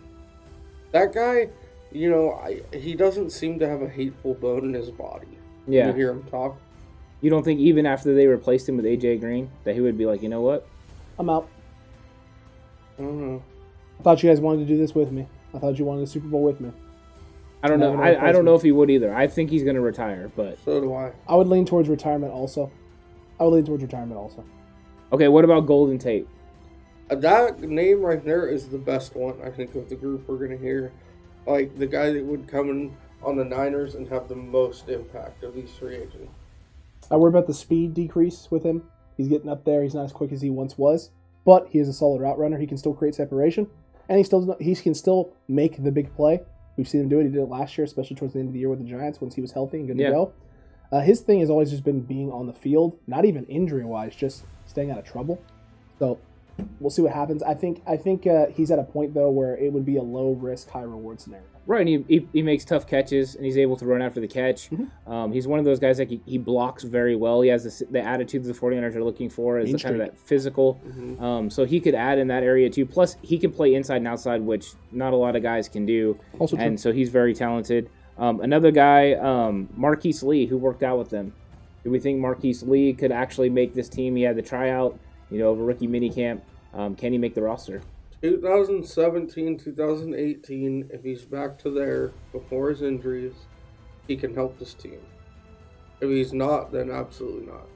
That 0.91 1.13
guy, 1.13 1.49
you 1.91 2.09
know, 2.09 2.31
I, 2.33 2.61
he 2.75 2.95
doesn't 2.95 3.31
seem 3.31 3.59
to 3.59 3.67
have 3.67 3.81
a 3.81 3.89
hateful 3.89 4.33
bone 4.33 4.65
in 4.65 4.73
his 4.73 4.89
body. 4.89 5.27
Yeah. 5.67 5.87
You 5.87 5.93
hear 5.93 6.11
him 6.11 6.23
talk. 6.23 6.57
You 7.21 7.29
don't 7.29 7.43
think 7.43 7.59
even 7.59 7.85
after 7.85 8.13
they 8.13 8.27
replaced 8.27 8.69
him 8.69 8.77
with 8.77 8.85
AJ 8.85 9.19
Green 9.19 9.49
that 9.63 9.75
he 9.75 9.81
would 9.81 9.97
be 9.97 10.05
like, 10.05 10.21
you 10.21 10.29
know 10.29 10.41
what? 10.41 10.67
I'm 11.17 11.29
out. 11.29 11.49
I 12.97 13.01
don't 13.01 13.19
know. 13.19 13.43
I 13.99 14.03
thought 14.03 14.21
you 14.23 14.29
guys 14.29 14.39
wanted 14.39 14.59
to 14.59 14.65
do 14.65 14.77
this 14.77 14.93
with 14.93 15.11
me. 15.11 15.27
I 15.53 15.59
thought 15.59 15.79
you 15.79 15.85
wanted 15.85 16.01
the 16.01 16.07
Super 16.07 16.27
Bowl 16.27 16.43
with 16.43 16.59
me. 16.61 16.71
I 17.63 17.67
don't 17.67 17.79
know. 17.79 17.99
I, 17.99 18.29
I 18.29 18.31
don't 18.31 18.45
know 18.45 18.55
if 18.55 18.61
he 18.61 18.71
would 18.71 18.91
either. 18.91 19.13
I 19.13 19.27
think 19.27 19.49
he's 19.49 19.63
going 19.63 19.75
to 19.75 19.81
retire, 19.81 20.29
but 20.35 20.59
So 20.63 20.79
do 20.79 20.93
I. 20.93 21.13
I 21.27 21.35
would 21.35 21.47
lean 21.47 21.65
towards 21.65 21.89
retirement 21.89 22.31
also. 22.31 22.71
I 23.39 23.43
would 23.43 23.53
lean 23.53 23.65
towards 23.65 23.83
retirement 23.83 24.17
also. 24.17 24.43
okay. 25.11 25.27
What 25.27 25.43
about 25.45 25.61
Golden 25.67 25.97
Tate? 25.97 26.27
Uh, 27.09 27.15
That 27.15 27.59
name 27.61 28.01
right 28.01 28.23
there 28.23 28.47
is 28.47 28.67
the 28.67 28.77
best 28.77 29.15
one, 29.15 29.35
I 29.43 29.49
think, 29.49 29.75
of 29.75 29.89
the 29.89 29.95
group 29.95 30.27
we're 30.27 30.37
going 30.37 30.51
to 30.51 30.57
hear. 30.57 30.91
Like, 31.45 31.77
the 31.77 31.85
guy 31.85 32.11
that 32.11 32.23
would 32.23 32.47
come 32.47 32.69
in 32.69 32.97
on 33.23 33.35
the 33.37 33.45
Niners 33.45 33.95
and 33.95 34.07
have 34.07 34.27
the 34.27 34.35
most 34.35 34.89
impact 34.89 35.43
of 35.43 35.53
these 35.53 35.71
three 35.77 35.95
agents. 35.95 36.31
I 37.11 37.17
worry 37.17 37.29
about 37.29 37.45
the 37.47 37.53
speed 37.53 37.93
decrease 37.93 38.47
with 38.49 38.63
him. 38.63 38.83
He's 39.17 39.27
getting 39.27 39.49
up 39.49 39.63
there. 39.63 39.83
He's 39.83 39.93
not 39.93 40.05
as 40.05 40.11
quick 40.11 40.31
as 40.31 40.41
he 40.41 40.49
once 40.49 40.77
was, 40.77 41.11
but 41.45 41.67
he 41.69 41.77
is 41.79 41.87
a 41.87 41.93
solid 41.93 42.21
route 42.21 42.39
runner. 42.39 42.57
He 42.57 42.65
can 42.67 42.77
still 42.77 42.93
create 42.93 43.13
separation, 43.15 43.67
and 44.09 44.17
he 44.17 44.23
still 44.23 44.55
he 44.59 44.73
can 44.75 44.95
still 44.95 45.33
make 45.47 45.81
the 45.83 45.91
big 45.91 46.13
play. 46.15 46.41
We've 46.77 46.87
seen 46.87 47.01
him 47.01 47.09
do 47.09 47.19
it. 47.19 47.25
He 47.25 47.29
did 47.29 47.41
it 47.41 47.45
last 47.49 47.77
year, 47.77 47.85
especially 47.85 48.15
towards 48.15 48.33
the 48.33 48.39
end 48.39 48.49
of 48.49 48.53
the 48.53 48.59
year 48.59 48.69
with 48.69 48.79
the 48.79 48.85
Giants 48.85 49.21
once 49.21 49.35
he 49.35 49.41
was 49.41 49.51
healthy 49.51 49.77
and 49.77 49.87
good 49.87 49.97
Yeah. 49.99 50.07
to 50.07 50.13
go. 50.13 50.33
Uh, 50.91 51.01
his 51.01 51.21
thing 51.21 51.39
has 51.39 51.49
always 51.49 51.69
just 51.71 51.83
been 51.83 52.01
being 52.01 52.31
on 52.31 52.47
the 52.47 52.53
field, 52.53 52.97
not 53.07 53.25
even 53.25 53.45
injury 53.45 53.83
wise, 53.85 54.15
just 54.15 54.43
staying 54.65 54.91
out 54.91 54.97
of 54.97 55.05
trouble. 55.05 55.41
So 55.99 56.19
we'll 56.79 56.89
see 56.89 57.01
what 57.01 57.13
happens. 57.13 57.43
I 57.43 57.53
think 57.53 57.81
I 57.87 57.97
think 57.97 58.27
uh, 58.27 58.47
he's 58.47 58.71
at 58.71 58.79
a 58.79 58.83
point 58.83 59.13
though 59.13 59.29
where 59.29 59.57
it 59.57 59.71
would 59.73 59.85
be 59.85 59.97
a 59.97 60.03
low 60.03 60.31
risk, 60.33 60.69
high 60.69 60.81
reward 60.83 61.19
scenario. 61.19 61.45
Right, 61.67 61.79
and 61.81 61.89
he, 61.89 62.05
he, 62.19 62.27
he 62.31 62.41
makes 62.43 62.63
tough 62.63 62.85
catches, 62.85 63.33
and 63.33 63.43
he's 63.43 63.57
able 63.57 63.75
to 63.77 63.87
run 63.87 63.99
after 63.99 64.19
the 64.19 64.27
catch. 64.27 64.69
Mm-hmm. 64.69 65.11
Um, 65.11 65.31
he's 65.31 65.47
one 65.47 65.57
of 65.57 65.65
those 65.65 65.79
guys 65.79 65.97
that 65.97 66.07
he, 66.07 66.21
he 66.23 66.37
blocks 66.37 66.83
very 66.83 67.15
well. 67.15 67.41
He 67.41 67.49
has 67.49 67.63
the, 67.63 67.85
the 67.91 68.01
attitude 68.01 68.43
that 68.43 68.53
the 68.53 68.59
49ers 68.59 68.95
are 68.95 69.03
looking 69.03 69.31
for, 69.31 69.57
is 69.57 69.71
the 69.71 69.79
kind 69.79 69.95
of 69.95 69.99
that 70.01 70.15
physical. 70.15 70.79
Mhm. 70.85 71.19
Um, 71.19 71.49
so 71.49 71.65
he 71.65 71.79
could 71.79 71.95
add 71.95 72.19
in 72.19 72.27
that 72.27 72.43
area 72.43 72.69
too. 72.69 72.85
Plus, 72.85 73.17
he 73.23 73.39
can 73.39 73.51
play 73.51 73.73
inside 73.73 73.95
and 73.97 74.07
outside, 74.07 74.41
which 74.41 74.73
not 74.91 75.11
a 75.11 75.15
lot 75.15 75.35
of 75.35 75.41
guys 75.41 75.67
can 75.67 75.87
do. 75.87 76.19
Also 76.37 76.55
true. 76.55 76.63
and 76.63 76.79
so 76.79 76.91
he's 76.91 77.09
very 77.09 77.33
talented. 77.33 77.89
Um, 78.17 78.41
another 78.41 78.71
guy, 78.71 79.13
um, 79.13 79.67
Marquise 79.75 80.23
Lee, 80.23 80.45
who 80.45 80.57
worked 80.57 80.83
out 80.83 80.97
with 80.97 81.09
them. 81.09 81.33
Do 81.83 81.91
we 81.91 81.99
think 81.99 82.19
Marquise 82.19 82.63
Lee 82.63 82.93
could 82.93 83.11
actually 83.11 83.49
make 83.49 83.73
this 83.73 83.89
team? 83.89 84.15
He 84.15 84.23
had 84.23 84.35
the 84.35 84.41
tryout, 84.41 84.97
you 85.29 85.37
know, 85.39 85.47
over 85.49 85.63
rookie 85.63 85.87
minicamp. 85.87 86.41
Um, 86.73 86.95
can 86.95 87.11
he 87.11 87.17
make 87.17 87.35
the 87.35 87.41
roster? 87.41 87.81
2017, 88.21 89.57
2018, 89.59 90.89
if 90.91 91.03
he's 91.03 91.25
back 91.25 91.59
to 91.59 91.69
there 91.69 92.11
before 92.31 92.69
his 92.69 92.81
injuries, 92.81 93.33
he 94.07 94.15
can 94.15 94.33
help 94.33 94.57
this 94.57 94.73
team. 94.73 94.99
If 96.01 96.09
he's 96.09 96.33
not, 96.33 96.71
then 96.71 96.89
absolutely 96.91 97.45
not. 97.45 97.67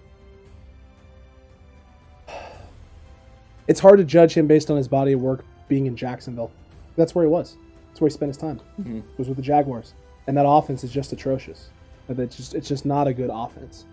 It's 3.68 3.80
hard 3.80 4.00
to 4.00 4.04
judge 4.04 4.34
him 4.34 4.48
based 4.48 4.72
on 4.72 4.78
his 4.78 4.88
body 4.88 5.12
of 5.12 5.22
work 5.22 5.46
being 5.68 5.86
in 5.86 5.96
Jacksonville. 5.96 6.50
That's 6.96 7.14
where 7.14 7.24
he 7.24 7.30
was. 7.30 7.56
That's 7.90 8.02
where 8.02 8.10
he 8.10 8.14
spent 8.14 8.32
his 8.32 8.38
time. 8.38 8.60
Mhm. 8.82 9.04
Was 9.20 9.28
with 9.28 9.38
the 9.38 9.44
Jaguars, 9.44 9.94
and 10.30 10.38
that 10.38 10.46
offense 10.48 10.84
is 10.84 10.92
just 10.92 11.12
atrocious. 11.12 11.72
It's 12.08 12.38
just 12.38 12.54
it's 12.54 12.68
just 12.68 12.86
not 12.86 13.08
a 13.08 13.14
good 13.14 13.32
offense. 13.34 13.86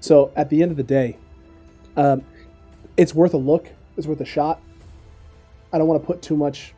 So 0.00 0.32
at 0.34 0.50
the 0.50 0.60
end 0.60 0.72
of 0.72 0.76
the 0.76 0.82
day, 0.82 1.16
um, 1.96 2.24
it's 2.96 3.14
worth 3.14 3.34
a 3.34 3.38
look. 3.38 3.68
It's 3.96 4.08
worth 4.08 4.20
a 4.20 4.24
shot. 4.24 4.60
I 5.72 5.78
don't 5.78 5.86
want 5.86 6.02
to 6.02 6.06
put 6.06 6.22
too 6.22 6.36
much 6.36 6.74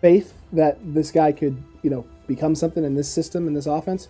faith 0.00 0.32
that 0.52 0.78
this 0.94 1.10
guy 1.10 1.32
could, 1.32 1.60
you 1.82 1.90
know, 1.90 2.06
become 2.28 2.54
something 2.54 2.84
in 2.84 2.94
this 2.94 3.08
system 3.08 3.48
in 3.48 3.52
this 3.52 3.66
offense. 3.66 4.06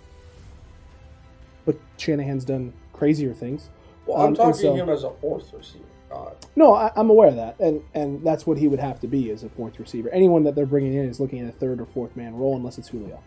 But 1.65 1.79
Shanahan's 1.97 2.45
done 2.45 2.75
crazier 2.93 3.33
things. 3.33 3.71
Well, 4.09 4.17
Um, 4.17 4.23
I'm 4.23 4.27
and 4.29 4.37
talking 4.37 4.55
so- 4.55 4.75
him 4.75 4.89
as 4.89 5.05
a 5.05 5.11
fourth 5.11 5.53
receiver. 5.53 5.85
God. 6.11 6.37
No, 6.57 6.73
I, 6.73 6.91
I'm 6.97 7.11
aware 7.11 7.29
of 7.29 7.37
that, 7.37 7.61
and 7.61 7.83
and 7.95 8.25
that's 8.25 8.47
what 8.47 8.57
he 8.57 8.67
would 8.67 8.81
have 8.81 8.99
to 9.01 9.07
be 9.07 9.31
as 9.31 9.45
a 9.45 9.51
fourth 9.51 9.79
receiver. 9.79 10.09
Anyone 10.09 10.43
that 10.45 10.55
they're 10.55 10.65
bringing 10.65 10.95
in 10.95 11.05
is 11.05 11.21
looking 11.21 11.41
at 11.41 11.49
a 11.49 11.53
third 11.53 11.83
or 11.83 11.85
fourth 11.85 12.17
man 12.17 12.35
role, 12.35 12.57
unless 12.57 12.79
it's 12.79 12.89
Julio, 12.89 13.21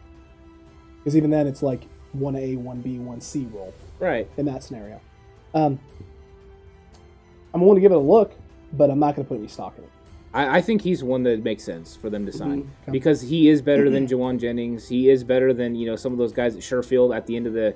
because 0.97 1.15
even 1.15 1.29
then 1.29 1.45
it's 1.45 1.61
like 1.61 1.85
one 2.13 2.35
A, 2.35 2.55
one 2.55 2.81
B, 2.81 2.97
one 2.97 3.21
C 3.21 3.47
role 3.53 3.71
Right. 3.99 4.27
in 4.35 4.45
that 4.47 4.63
scenario. 4.63 4.99
Um, 5.53 5.79
I'm 7.53 7.61
willing 7.61 7.75
to 7.75 7.81
give 7.81 7.91
it 7.91 7.95
a 7.95 7.99
look, 7.99 8.33
but 8.73 8.89
I'm 8.89 8.97
not 8.99 9.15
going 9.15 9.25
to 9.25 9.29
put 9.29 9.37
any 9.37 9.47
stock 9.47 9.77
in 9.77 9.83
it. 9.83 9.89
I, 10.33 10.57
I 10.57 10.61
think 10.61 10.81
he's 10.81 11.03
one 11.03 11.21
that 11.23 11.43
makes 11.43 11.63
sense 11.63 11.95
for 11.95 12.09
them 12.09 12.25
to 12.25 12.31
sign 12.31 12.69
Okay. 12.83 12.91
because 12.91 13.21
he 13.21 13.49
is 13.49 13.61
better 13.61 13.89
than 13.89 14.07
Jauan 14.07 14.39
Jennings. 14.39 14.87
He 14.87 15.09
is 15.09 15.23
better 15.23 15.53
than 15.53 15.75
you 15.75 15.85
know 15.85 15.95
some 15.95 16.13
of 16.13 16.17
those 16.17 16.31
guys 16.33 16.55
at 16.55 16.61
Sherfield 16.61 17.15
at 17.15 17.27
the 17.27 17.35
end 17.35 17.45
of 17.47 17.53
the, 17.53 17.75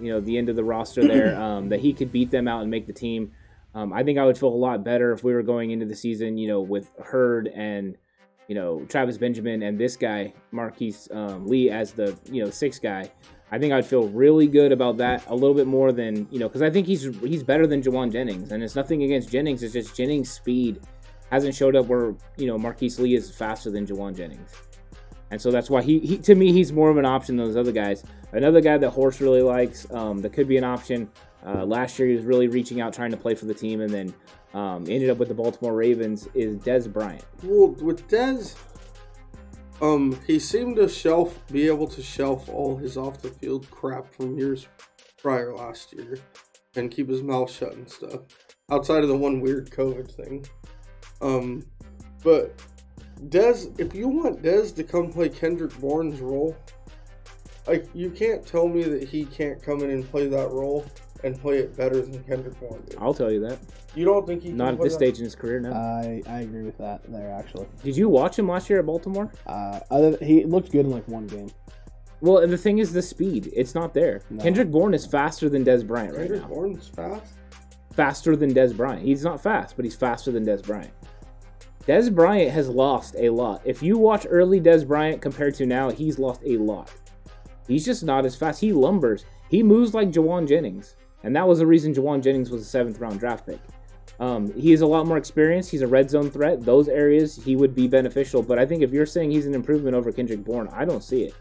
you 0.00 0.12
know, 0.12 0.20
the 0.20 0.36
end 0.36 0.48
of 0.48 0.56
the 0.56 0.64
roster 0.64 1.02
there. 1.06 1.36
Um, 1.42 1.68
that 1.70 1.80
he 1.80 1.92
could 1.92 2.12
beat 2.12 2.30
them 2.30 2.46
out 2.46 2.62
and 2.62 2.70
make 2.70 2.86
the 2.86 2.92
team. 2.92 3.32
Um, 3.74 3.92
I 3.92 4.04
think 4.04 4.18
I 4.18 4.24
would 4.24 4.38
feel 4.38 4.50
a 4.50 4.54
lot 4.54 4.84
better 4.84 5.12
if 5.12 5.24
we 5.24 5.32
were 5.32 5.42
going 5.42 5.70
into 5.70 5.86
the 5.86 5.96
season, 5.96 6.36
you 6.38 6.46
know, 6.46 6.60
with 6.60 6.92
Hurd 7.02 7.48
and 7.48 7.96
you 8.48 8.54
know 8.54 8.84
Travis 8.88 9.18
Benjamin 9.18 9.62
and 9.62 9.78
this 9.78 9.96
guy 9.96 10.32
Marquise 10.50 11.08
um, 11.10 11.46
Lee 11.46 11.70
as 11.70 11.92
the 11.92 12.16
you 12.30 12.44
know 12.44 12.50
sixth 12.50 12.82
guy. 12.82 13.10
I 13.50 13.58
think 13.58 13.72
I'd 13.72 13.84
feel 13.86 14.08
really 14.08 14.46
good 14.46 14.72
about 14.72 14.96
that 14.98 15.26
a 15.28 15.34
little 15.34 15.54
bit 15.54 15.66
more 15.66 15.92
than 15.92 16.26
you 16.30 16.38
know 16.38 16.48
because 16.48 16.62
I 16.62 16.70
think 16.70 16.86
he's 16.86 17.04
he's 17.20 17.42
better 17.42 17.66
than 17.66 17.82
Jauan 17.82 18.12
Jennings, 18.12 18.52
and 18.52 18.62
it's 18.62 18.76
nothing 18.76 19.02
against 19.04 19.30
Jennings. 19.30 19.62
It's 19.62 19.72
just 19.72 19.96
Jennings' 19.96 20.30
speed 20.30 20.80
hasn't 21.30 21.54
showed 21.54 21.76
up 21.76 21.86
where 21.86 22.14
you 22.36 22.46
know 22.46 22.58
Marquise 22.58 22.98
Lee 22.98 23.14
is 23.14 23.30
faster 23.30 23.70
than 23.70 23.86
Jauan 23.86 24.16
Jennings, 24.16 24.52
and 25.32 25.40
so 25.40 25.50
that's 25.50 25.70
why 25.70 25.80
he, 25.82 25.98
he 26.00 26.18
to 26.18 26.34
me 26.34 26.52
he's 26.52 26.72
more 26.72 26.90
of 26.90 26.98
an 26.98 27.06
option 27.06 27.36
than 27.36 27.46
those 27.46 27.56
other 27.56 27.72
guys. 27.72 28.04
Another 28.32 28.60
guy 28.60 28.76
that 28.76 28.90
Horse 28.90 29.18
really 29.20 29.40
likes 29.40 29.90
um, 29.90 30.18
that 30.18 30.34
could 30.34 30.46
be 30.46 30.58
an 30.58 30.64
option. 30.64 31.10
Uh, 31.44 31.64
last 31.64 31.98
year 31.98 32.06
he 32.06 32.14
was 32.14 32.24
really 32.24 32.48
reaching 32.48 32.82
out 32.82 32.92
trying 32.92 33.10
to 33.10 33.16
play 33.16 33.34
for 33.34 33.46
the 33.46 33.54
team, 33.54 33.80
and 33.80 33.90
then 33.90 34.14
um, 34.52 34.84
ended 34.88 35.08
up 35.08 35.16
with 35.16 35.28
the 35.28 35.34
Baltimore 35.34 35.74
Ravens. 35.74 36.28
Is 36.34 36.58
Dez 36.58 36.92
Bryant? 36.92 37.24
Well, 37.42 37.68
with 37.68 38.06
Dez, 38.08 38.54
um, 39.80 40.18
he 40.26 40.38
seemed 40.38 40.76
to 40.76 40.86
shelf, 40.86 41.40
be 41.50 41.66
able 41.66 41.86
to 41.88 42.02
shelf 42.02 42.50
all 42.50 42.76
his 42.76 42.98
off 42.98 43.22
the 43.22 43.30
field 43.30 43.70
crap 43.70 44.12
from 44.14 44.38
years 44.38 44.68
prior 45.16 45.54
last 45.54 45.94
year, 45.94 46.18
and 46.76 46.90
keep 46.90 47.08
his 47.08 47.22
mouth 47.22 47.50
shut 47.50 47.72
and 47.72 47.88
stuff. 47.90 48.20
Outside 48.70 49.02
of 49.02 49.08
the 49.08 49.16
one 49.16 49.40
weird 49.40 49.70
COVID 49.70 50.10
thing, 50.10 50.44
um, 51.22 51.64
but 52.22 52.54
Dez, 53.28 53.78
if 53.78 53.94
you 53.94 54.08
want 54.08 54.42
Dez 54.42 54.74
to 54.76 54.84
come 54.84 55.12
play 55.12 55.28
Kendrick 55.28 55.78
Bourne's 55.80 56.20
role, 56.20 56.56
like 57.66 57.86
you 57.94 58.10
can't 58.10 58.44
tell 58.46 58.68
me 58.68 58.82
that 58.82 59.08
he 59.08 59.24
can't 59.24 59.62
come 59.62 59.82
in 59.82 59.90
and 59.90 60.08
play 60.10 60.26
that 60.26 60.48
role 60.50 60.84
and 61.24 61.38
play 61.40 61.58
it 61.58 61.76
better 61.76 62.00
than 62.00 62.22
Kendrick 62.24 62.58
Bourne 62.58 62.82
did. 62.88 62.98
I'll 62.98 63.14
tell 63.14 63.30
you 63.30 63.40
that. 63.46 63.58
You 63.94 64.04
don't 64.04 64.26
think 64.26 64.42
he? 64.42 64.48
Can 64.48 64.56
Not 64.56 64.72
at 64.72 64.76
play 64.78 64.86
this 64.86 64.94
that? 64.94 64.98
stage 64.98 65.18
in 65.18 65.24
his 65.24 65.34
career, 65.34 65.60
no. 65.60 65.72
I 65.72 66.22
I 66.26 66.40
agree 66.40 66.62
with 66.62 66.78
that 66.78 67.02
there 67.12 67.30
actually. 67.30 67.66
Did 67.84 67.96
you 67.96 68.08
watch 68.08 68.38
him 68.38 68.48
last 68.48 68.68
year 68.68 68.80
at 68.80 68.86
Baltimore? 68.86 69.30
Uh, 69.46 69.80
other 69.90 70.16
he 70.24 70.44
looked 70.44 70.72
good 70.72 70.86
in 70.86 70.90
like 70.90 71.06
one 71.06 71.26
game. 71.26 71.50
Well, 72.20 72.38
and 72.38 72.52
the 72.52 72.58
thing 72.58 72.78
is, 72.78 72.92
the 72.92 73.02
speed. 73.02 73.52
It's 73.54 73.74
not 73.74 73.94
there. 73.94 74.22
No. 74.30 74.42
Kendrick 74.42 74.70
Bourne 74.70 74.94
is 74.94 75.04
faster 75.04 75.48
than 75.48 75.64
Dez 75.64 75.86
Bryant 75.86 76.12
right 76.16 76.28
Kendrick. 76.28 76.48
Bourne's 76.48 76.88
fast. 76.88 77.34
Faster 77.94 78.36
than 78.36 78.54
Dez 78.54 78.76
Bryant. 78.76 79.02
He's 79.02 79.24
not 79.24 79.42
fast, 79.42 79.74
but 79.76 79.84
he's 79.84 79.96
faster 79.96 80.30
than 80.30 80.46
Dez 80.46 80.64
Bryant. 80.64 80.92
Dez 81.86 82.14
Bryant 82.14 82.52
has 82.52 82.68
lost 82.68 83.16
a 83.18 83.28
lot. 83.30 83.60
If 83.64 83.82
you 83.82 83.98
watch 83.98 84.24
early 84.30 84.60
Dez 84.60 84.86
Bryant 84.86 85.20
compared 85.20 85.54
to 85.56 85.66
now, 85.66 85.90
he's 85.90 86.16
lost 86.16 86.40
a 86.44 86.56
lot. 86.56 86.92
He's 87.66 87.84
just 87.84 88.04
not 88.04 88.24
as 88.24 88.36
fast. 88.36 88.60
He 88.60 88.72
lumbers. 88.72 89.24
He 89.48 89.64
moves 89.64 89.92
like 89.92 90.10
Jauan 90.10 90.46
Jennings. 90.46 90.94
And 91.24 91.34
that 91.34 91.46
was 91.46 91.58
the 91.58 91.66
reason 91.66 91.92
Jauan 91.92 92.22
Jennings 92.22 92.50
was 92.50 92.62
a 92.62 92.64
seventh 92.66 93.00
round 93.00 93.18
draft 93.18 93.46
pick. 93.46 93.58
Um, 94.20 94.52
he 94.54 94.72
is 94.72 94.82
a 94.82 94.86
lot 94.86 95.06
more 95.06 95.16
experienced. 95.16 95.70
He's 95.70 95.82
a 95.82 95.86
red 95.86 96.08
zone 96.08 96.30
threat. 96.30 96.60
Those 96.60 96.88
areas 96.88 97.34
he 97.34 97.56
would 97.56 97.74
be 97.74 97.88
beneficial. 97.88 98.42
But 98.42 98.60
I 98.60 98.66
think 98.66 98.82
if 98.82 98.92
you're 98.92 99.06
saying 99.06 99.32
he's 99.32 99.46
an 99.46 99.54
improvement 99.54 99.96
over 99.96 100.12
Kendrick 100.12 100.44
Bourne, 100.44 100.68
I 100.68 100.84
don't 100.84 101.02
see 101.02 101.24
it. 101.24 101.34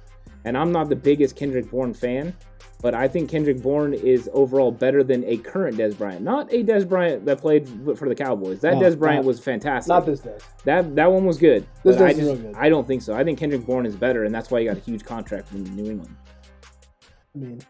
And 0.46 0.58
I'm 0.58 0.72
not 0.72 0.90
the 0.90 0.96
biggest 0.96 1.36
Kendrick 1.36 1.70
Bourne 1.70 1.94
fan, 1.94 2.36
but 2.82 2.96
I 2.96 3.08
think 3.08 3.30
Kendrick 3.30 3.62
Bourne 3.62 3.94
is 3.94 4.30
overall 4.34 4.72
better 4.72 5.04
than 5.04 5.24
a 5.26 5.38
current 5.38 5.78
Dez 5.78 5.98
Bryant. 5.98 6.22
Not 6.24 6.52
a 6.52 6.64
Dez 6.64 6.88
Bryant 6.88 7.26
that 7.26 7.40
played 7.40 7.68
for 7.96 8.10
the 8.10 8.16
Cowboys. 8.16 8.60
That 8.62 8.76
No, 8.76 8.82
Dez 8.82 8.98
Bryant 8.98 9.24
not- 9.24 9.28
was 9.28 9.40
fantastic. 9.40 9.90
Not 9.90 10.06
this 10.06 10.20
day. 10.22 10.38
That 10.66 10.96
that 10.96 11.12
one 11.12 11.26
was 11.26 11.38
good. 11.38 11.68
This 11.84 11.98
I 11.98 12.00
Dez 12.00 12.12
is 12.12 12.18
just 12.18 12.28
real 12.28 12.36
good. 12.38 12.56
I 12.56 12.70
don't 12.70 12.88
think 12.88 13.02
so. 13.04 13.14
I 13.14 13.24
think 13.24 13.38
Kendrick 13.38 13.66
Bourne 13.66 13.86
is 13.86 13.96
better, 13.96 14.24
and 14.24 14.34
that's 14.34 14.50
why 14.50 14.60
he 14.62 14.66
got 14.66 14.78
a 14.78 14.82
huge 14.82 15.04
contract 15.06 15.48
from 15.48 15.64
New 15.76 15.92
England. 15.92 16.16
I 17.36 17.38
mean, 17.38 17.62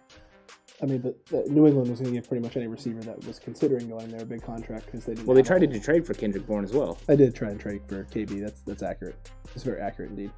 I 0.82 0.86
mean, 0.88 1.00
but 1.30 1.48
New 1.50 1.68
England 1.68 1.90
was 1.90 2.00
going 2.00 2.12
to 2.12 2.20
give 2.20 2.28
pretty 2.28 2.42
much 2.42 2.58
any 2.58 2.66
receiver 2.68 3.02
that 3.02 3.24
was 3.28 3.38
considering 3.38 3.90
going 3.90 4.10
there 4.10 4.22
a 4.22 4.26
big 4.26 4.42
contract 4.42 4.88
because 4.88 5.06
they 5.06 5.14
didn't. 5.14 5.28
Well, 5.28 5.36
they 5.36 5.44
tried 5.44 5.60
to 5.60 5.80
trade 5.80 6.08
for 6.08 6.16
Kendrick 6.16 6.48
Bourne 6.48 6.64
as 6.64 6.74
well. 6.74 6.98
I 7.08 7.16
did 7.16 7.36
try 7.36 7.50
and 7.50 7.60
trade 7.60 7.82
for 7.88 8.04
KB. 8.06 8.42
That's 8.42 8.62
that's 8.62 8.82
accurate. 8.82 9.30
It's 9.54 9.64
very 9.64 9.80
accurate 9.80 10.10
indeed. 10.12 10.32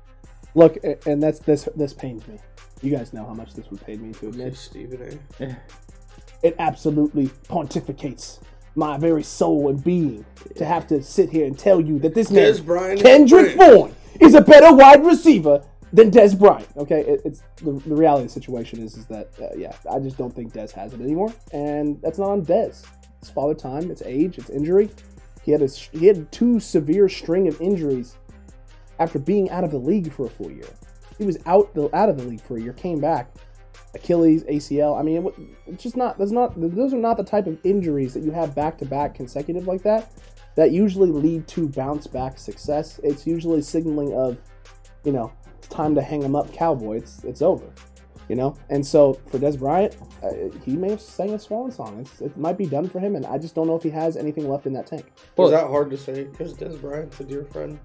Look, 0.56 0.78
and 1.06 1.22
that's 1.22 1.40
this 1.40 1.68
this 1.76 1.94
pains 1.94 2.28
me. 2.28 2.40
You 2.82 2.96
guys 2.96 3.14
know 3.14 3.26
how 3.26 3.34
much 3.34 3.54
this 3.54 3.70
would 3.72 3.82
pay 3.82 3.96
me 3.96 4.14
to 4.14 4.28
admit. 4.28 4.56
Stephen 4.56 5.20
A. 5.40 5.58
It 6.44 6.56
absolutely 6.60 7.28
pontificates 7.48 8.40
my 8.76 8.98
very 8.98 9.24
soul 9.24 9.70
and 9.70 9.84
being 9.84 10.26
to 10.56 10.66
have 10.66 10.88
to 10.88 11.02
sit 11.02 11.30
here 11.30 11.46
and 11.46 11.58
tell 11.58 11.80
you 11.80 12.00
that 12.00 12.14
this 12.14 12.30
man, 12.32 12.52
Dez 12.52 12.66
Bryant 12.66 13.00
is 13.00 13.04
Kendrick. 13.04 13.58
Bourne, 13.58 13.96
is 14.20 14.34
a 14.34 14.42
better 14.42 14.76
wide 14.76 15.06
receiver 15.06 15.64
than 15.94 16.12
Dez 16.12 16.38
Bryant. 16.38 16.68
Okay, 16.76 17.02
it, 17.02 17.22
it's 17.24 17.44
the, 17.58 17.72
the 17.72 17.96
reality 17.96 18.26
of 18.26 18.30
the 18.30 18.34
situation 18.34 18.82
is 18.84 18.98
is 18.98 19.06
that 19.06 19.30
uh, 19.42 19.56
yeah, 19.56 19.76
I 19.90 20.00
just 20.00 20.18
don't 20.18 20.36
think 20.36 20.54
Dez 20.54 20.72
has 20.72 20.94
it 20.94 21.02
anymore, 21.02 21.34
and 21.54 22.02
that's 22.02 22.18
not 22.18 22.30
on 22.32 22.46
Dez. 22.46 22.86
It's 23.22 23.30
father 23.30 23.54
time, 23.54 23.90
it's 23.90 24.02
age, 24.06 24.38
it's 24.38 24.50
injury. 24.50 24.90
He 25.44 25.52
had 25.52 25.62
a 25.62 25.68
he 25.68 26.08
had 26.08 26.32
two 26.32 26.60
severe 26.60 27.08
string 27.08 27.48
of 27.48 27.62
injuries 27.62 28.18
after 29.00 29.20
being 29.20 29.50
out 29.50 29.64
of 29.64 29.72
the 29.72 29.78
league 29.78 30.12
for 30.12 30.26
a 30.26 30.30
full 30.30 30.52
year. 30.52 30.68
He 31.18 31.26
was 31.26 31.38
out 31.46 31.74
the 31.74 31.96
out 31.96 32.10
of 32.10 32.18
the 32.18 32.24
league 32.24 32.42
for 32.42 32.58
a 32.58 32.62
year, 32.62 32.74
came 32.74 33.00
back, 33.00 33.32
Achilles, 33.96 34.44
ACL. 34.46 35.00
I 35.00 35.04
mean, 35.04 35.26
it, 35.28 35.34
it's 35.68 35.84
just 35.84 35.96
not. 35.96 36.18
That's 36.18 36.32
not. 36.32 36.54
Those 36.60 36.94
are 36.94 36.98
not 36.98 37.18
the 37.18 37.24
type 37.24 37.48
of 37.48 37.58
injuries 37.64 38.14
that 38.14 38.24
you 38.24 38.32
have 38.32 38.56
back 38.56 38.78
to 38.80 38.86
back 38.86 39.14
consecutive 39.16 39.68
like 39.68 39.84
that. 39.84 40.12
That 40.56 40.72
usually 40.72 41.12
lead 41.12 41.48
to 41.50 41.68
bounce 41.68 42.06
back 42.08 42.38
success. 42.38 43.00
It's 43.04 43.26
usually 43.26 43.62
signaling 43.64 44.14
of, 44.14 44.38
you 45.04 45.12
know, 45.12 45.32
it's 45.58 45.68
time 45.68 45.96
to 45.96 46.02
hang 46.02 46.22
him 46.22 46.36
up, 46.36 46.52
cowboy. 46.54 46.98
It's 46.98 47.24
it's 47.24 47.42
over, 47.42 47.66
you 48.30 48.36
know. 48.36 48.56
And 48.70 48.86
so 48.86 49.14
for 49.32 49.40
Dez 49.40 49.58
Bryant, 49.58 49.96
uh, 50.24 50.30
he 50.64 50.76
may 50.76 50.92
have 50.92 51.02
sang 51.02 51.34
a 51.34 51.40
swan 51.40 51.72
song. 51.72 52.00
It's, 52.02 52.22
it 52.22 52.38
might 52.38 52.58
be 52.58 52.66
done 52.68 52.88
for 52.90 53.00
him, 53.00 53.16
and 53.16 53.26
I 53.26 53.38
just 53.40 53.56
don't 53.56 53.66
know 53.68 53.76
if 53.76 53.82
he 53.84 53.90
has 53.92 54.16
anything 54.18 54.48
left 54.50 54.66
in 54.68 54.74
that 54.74 54.86
tank. 54.88 55.12
Well- 55.38 55.48
Is 55.48 55.54
that 55.54 55.68
hard 55.68 55.90
to 55.92 55.98
say? 55.98 56.24
Because 56.26 56.54
Dez 56.54 56.80
Bryant's 56.80 57.20
a 57.20 57.24
dear 57.24 57.46
friend. 57.46 57.80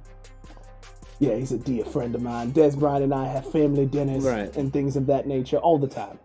Yeah, 1.21 1.35
he's 1.35 1.53
a 1.53 1.59
dear 1.59 1.85
friend 1.85 2.15
of 2.15 2.23
mine. 2.23 2.53
Dez 2.53 2.79
Bryant 2.79 3.05
and 3.05 3.15
I 3.15 3.27
have 3.27 3.51
family 3.51 3.87
dinners 3.87 4.25
Right. 4.25 4.55
and 4.57 4.73
things 4.73 4.97
of 4.97 5.07
that 5.07 5.27
nature 5.27 5.57
all 5.59 5.79
the 5.79 5.89
time. 5.89 6.19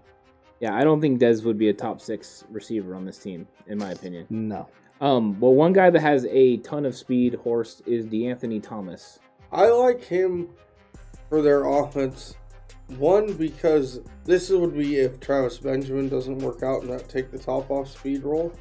Yeah, 0.60 0.76
I 0.76 0.84
don't 0.84 1.02
think 1.02 1.20
Dez 1.20 1.44
would 1.44 1.58
be 1.58 1.70
a 1.70 1.74
top 1.74 2.00
six 2.00 2.44
receiver 2.50 2.96
on 2.96 3.04
this 3.06 3.18
team, 3.18 3.48
in 3.68 3.78
my 3.80 3.92
opinion. 3.92 4.28
No. 4.30 4.68
Um, 5.02 5.38
well, 5.40 5.54
one 5.54 5.74
guy 5.74 5.90
that 5.90 6.00
has 6.00 6.26
a 6.30 6.58
ton 6.58 6.86
of 6.86 6.96
speed, 6.96 7.34
Horst, 7.44 7.82
is 7.86 8.06
DeAnthony 8.06 8.62
Thomas. 8.62 9.20
I 9.52 9.68
like 9.68 10.04
him 10.04 10.50
for 11.28 11.42
their 11.42 11.66
offense. 11.66 12.36
One 12.98 13.34
because 13.34 14.02
this 14.26 14.50
would 14.50 14.78
be 14.78 14.98
if 15.00 15.20
Travis 15.20 15.58
Benjamin 15.58 16.08
doesn't 16.08 16.38
work 16.40 16.64
out 16.64 16.84
and 16.84 16.92
that 16.92 17.10
take 17.10 17.32
the 17.32 17.40
top 17.40 17.72
off 17.72 17.90
speed 17.90 18.24
roll, 18.24 18.54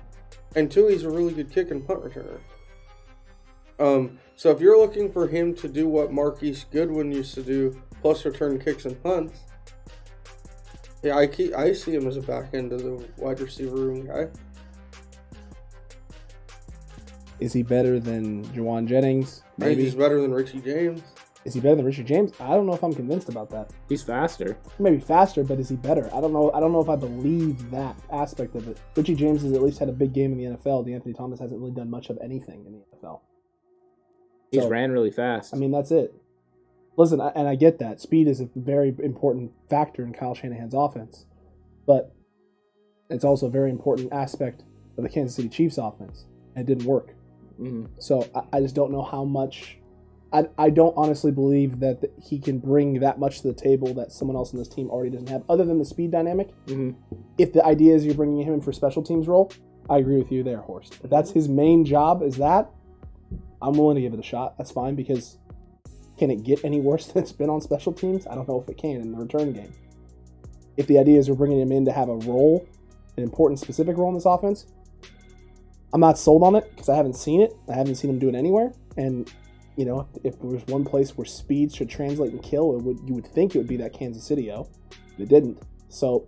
and 0.56 0.70
two, 0.70 0.86
he's 0.88 1.04
a 1.04 1.10
really 1.10 1.32
good 1.34 1.50
kick 1.52 1.70
and 1.70 1.86
punt 1.86 2.02
returner. 2.04 2.38
Um, 3.78 4.18
so 4.36 4.50
if 4.50 4.60
you're 4.60 4.78
looking 4.78 5.10
for 5.12 5.26
him 5.26 5.54
to 5.56 5.68
do 5.68 5.88
what 5.88 6.12
Marquise 6.12 6.64
Goodwin 6.70 7.12
used 7.12 7.34
to 7.34 7.42
do, 7.42 7.80
plus 8.00 8.24
return 8.24 8.58
kicks 8.58 8.84
and 8.84 9.00
punts. 9.02 9.40
Yeah, 11.02 11.16
I 11.16 11.26
keep, 11.26 11.54
I 11.54 11.72
see 11.72 11.94
him 11.94 12.06
as 12.06 12.16
a 12.16 12.20
back 12.20 12.54
end 12.54 12.72
of 12.72 12.82
the 12.82 13.04
wide 13.16 13.40
receiver 13.40 13.76
room 13.76 14.06
guy. 14.06 14.28
Is 17.40 17.52
he 17.52 17.62
better 17.62 17.98
than 17.98 18.44
Jauan 18.46 18.86
Jennings? 18.86 19.42
Maybe. 19.58 19.82
he's 19.82 19.96
better 19.96 20.20
than 20.20 20.32
Richie 20.32 20.60
James. 20.60 21.02
Is 21.44 21.54
he 21.54 21.60
better 21.60 21.74
than 21.74 21.84
Richie 21.84 22.04
James? 22.04 22.30
I 22.38 22.50
don't 22.50 22.66
know 22.66 22.72
if 22.72 22.84
I'm 22.84 22.94
convinced 22.94 23.28
about 23.28 23.50
that. 23.50 23.72
He's 23.88 24.02
faster. 24.02 24.56
Maybe 24.78 25.00
faster, 25.00 25.42
but 25.42 25.58
is 25.58 25.68
he 25.68 25.74
better? 25.74 26.08
I 26.14 26.20
don't 26.20 26.32
know. 26.32 26.52
I 26.52 26.60
don't 26.60 26.70
know 26.70 26.80
if 26.80 26.88
I 26.88 26.94
believe 26.94 27.68
that 27.72 27.96
aspect 28.12 28.54
of 28.54 28.68
it. 28.68 28.78
Richie 28.94 29.16
James 29.16 29.42
has 29.42 29.52
at 29.52 29.62
least 29.62 29.80
had 29.80 29.88
a 29.88 29.92
big 29.92 30.12
game 30.12 30.30
in 30.32 30.38
the 30.38 30.56
NFL. 30.56 30.86
D'Anthony 30.86 31.14
Thomas 31.14 31.40
hasn't 31.40 31.58
really 31.58 31.72
done 31.72 31.90
much 31.90 32.10
of 32.10 32.18
anything 32.22 32.64
in 32.64 32.72
the 32.72 32.78
NFL. 32.96 33.20
He's 34.52 34.62
So, 34.62 34.68
ran 34.68 34.92
really 34.92 35.11
fast. 35.11 35.52
I 35.54 35.56
mean, 35.56 35.73
that's 35.73 35.90
it. 35.90 36.14
Listen, 36.97 37.21
I, 37.21 37.28
and 37.35 37.49
I 37.49 37.54
get 37.56 37.78
that 37.78 38.00
speed 38.00 38.28
is 38.28 38.40
a 38.40 38.49
very 38.54 38.94
important 39.02 39.50
factor 39.68 40.04
in 40.04 40.12
Kyle 40.12 40.35
Shanahan's 40.35 40.75
offense, 40.75 41.25
but 41.87 42.14
it's 43.09 43.25
also 43.25 43.47
a 43.47 43.50
very 43.50 43.71
important 43.71 44.12
aspect 44.12 44.62
of 44.97 45.02
the 45.02 45.09
Kansas 45.09 45.35
City 45.35 45.49
Chiefs 45.49 45.78
offense. 45.78 46.26
And 46.54 46.68
it 46.68 46.75
didn't 46.75 46.87
work. 46.87 47.14
Mhm. 47.59 47.88
So 47.99 48.28
I, 48.35 48.59
I 48.59 48.61
just 48.61 48.75
don't 48.75 48.92
know 48.92 49.02
how 49.02 49.25
much. 49.25 49.78
I, 50.35 50.49
I 50.59 50.71
don't 50.71 50.94
honestly 50.97 51.30
believe 51.30 51.80
that 51.80 52.00
th- 52.02 52.12
he 52.23 52.38
can 52.38 52.59
bring 52.59 53.00
that 53.00 53.18
much 53.18 53.40
to 53.42 53.49
the 53.49 53.54
table 53.54 53.92
that 53.94 54.12
someone 54.12 54.37
else 54.37 54.52
in 54.52 54.59
this 54.59 54.68
team 54.68 54.88
already 54.90 55.11
doesn't 55.11 55.28
have, 55.28 55.42
other 55.49 55.64
than 55.64 55.78
the 55.78 55.85
speed 55.85 56.11
dynamic. 56.11 56.50
Mhm. 56.66 56.94
If 57.38 57.52
the 57.54 57.64
idea 57.64 57.94
is 57.94 58.04
you're 58.06 58.14
bringing 58.14 58.40
him 58.47 58.54
in 58.54 58.61
for 58.62 58.73
special 58.73 59.02
teams 59.02 59.28
role, 59.28 59.50
I 59.90 59.99
agree 59.99 60.16
with 60.18 60.30
you 60.32 60.42
there, 60.42 60.59
Horst. 60.59 60.99
If 61.04 61.11
that's 61.11 61.30
his 61.30 61.49
main 61.49 61.85
job, 61.85 62.23
is 62.23 62.37
that, 62.37 62.71
I'm 63.62 63.75
willing 63.75 63.95
to 63.95 64.00
give 64.02 64.12
it 64.12 64.21
a 64.21 64.25
shot. 64.25 64.59
That's 64.59 64.71
fine 64.71 64.95
because 64.95 65.38
can 66.19 66.31
it 66.31 66.42
get 66.42 66.64
any 66.64 66.81
worse 66.81 67.07
than 67.12 67.23
it's 67.23 67.33
been 67.33 67.49
on 67.50 67.61
special 67.61 67.92
teams? 67.92 68.26
I 68.26 68.35
don't 68.35 68.49
know 68.49 68.61
if 68.61 68.69
it 68.69 68.76
can 68.76 69.00
in 69.00 69.12
the 69.12 69.19
return 69.19 69.52
game. 69.52 69.73
If 70.76 70.87
the 70.87 70.99
idea 70.99 71.19
is 71.19 71.28
we're 71.28 71.37
bringing 71.37 71.61
him 71.61 71.73
in 71.73 71.85
to 71.85 71.92
have 71.92 72.09
a 72.09 72.16
role, 72.16 72.66
an 73.16 73.23
important 73.23 73.61
specific 73.61 73.97
role 73.97 74.09
in 74.09 74.14
this 74.14 74.26
offense, 74.26 74.66
I'm 75.92 76.00
not 76.00 76.19
sold 76.19 76.42
on 76.42 76.54
it 76.54 76.71
because 76.71 76.88
I 76.88 76.97
haven't 76.97 77.16
seen 77.16 77.42
it. 77.42 77.54
I 77.69 77.75
haven't 77.75 77.97
seen 77.97 78.11
him 78.11 78.19
do 78.19 78.28
it 78.28 78.35
anywhere. 78.35 78.73
And 78.97 79.33
you 79.76 79.85
know, 79.85 80.00
if, 80.00 80.35
if 80.35 80.40
there 80.40 80.50
was 80.50 80.66
one 80.66 80.85
place 80.85 81.16
where 81.16 81.25
speed 81.25 81.75
should 81.75 81.88
translate 81.88 82.33
and 82.33 82.42
kill, 82.42 82.76
it 82.76 82.83
would 82.83 83.00
you 83.07 83.14
would 83.14 83.26
think 83.26 83.54
it 83.54 83.59
would 83.59 83.66
be 83.66 83.76
that 83.78 83.92
Kansas 83.92 84.25
City 84.25 84.50
O. 84.50 84.69
It 85.19 85.28
didn't. 85.28 85.62
So 85.88 86.26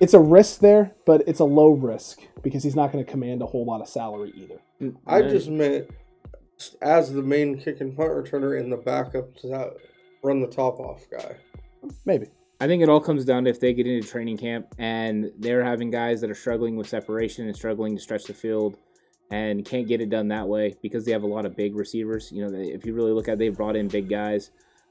it's 0.00 0.14
a 0.14 0.20
risk 0.20 0.60
there, 0.60 0.92
but 1.06 1.22
it's 1.26 1.40
a 1.40 1.44
low 1.44 1.70
risk 1.70 2.20
because 2.42 2.62
he's 2.62 2.76
not 2.76 2.92
going 2.92 3.04
to 3.04 3.10
command 3.10 3.42
a 3.42 3.46
whole 3.46 3.64
lot 3.64 3.80
of 3.80 3.88
salary 3.88 4.32
either. 4.36 4.92
I 5.06 5.20
Yeah. 5.20 5.28
just 5.28 5.48
meant 5.48 5.88
as 6.82 7.12
the 7.12 7.22
main 7.22 7.58
kick 7.58 7.80
and 7.80 7.96
punt 7.96 8.10
returner 8.10 8.58
and 8.58 8.70
the 8.72 8.76
backup 8.76 9.34
to 9.36 9.48
that 9.48 9.76
run 10.22 10.40
the 10.40 10.48
top 10.48 10.80
off 10.80 11.06
guy. 11.10 11.36
Maybe. 12.04 12.28
I 12.60 12.66
think 12.66 12.82
it 12.82 12.88
all 12.88 13.00
comes 13.00 13.24
down 13.24 13.44
to 13.44 13.50
if 13.50 13.60
they 13.60 13.72
get 13.72 13.86
into 13.86 14.06
training 14.08 14.36
camp 14.36 14.74
and 14.78 15.30
they're 15.38 15.62
having 15.62 15.90
guys 15.90 16.20
that 16.20 16.30
are 16.30 16.34
struggling 16.34 16.76
with 16.76 16.88
separation 16.88 17.46
and 17.46 17.54
struggling 17.54 17.94
to 17.96 18.02
stretch 18.02 18.24
the 18.24 18.34
field 18.34 18.76
and 19.30 19.64
can't 19.64 19.86
get 19.86 20.00
it 20.00 20.10
done 20.10 20.26
that 20.28 20.48
way 20.48 20.74
because 20.82 21.04
they 21.04 21.12
have 21.12 21.22
a 21.22 21.26
lot 21.26 21.46
of 21.46 21.54
big 21.56 21.76
receivers. 21.76 22.32
You 22.32 22.44
know, 22.46 22.58
if 22.58 22.84
you 22.84 22.94
really 22.94 23.12
look 23.12 23.28
at, 23.28 23.34
it, 23.34 23.38
they 23.38 23.48
brought 23.50 23.76
in 23.76 23.86
big 23.86 24.08
guys. 24.08 24.50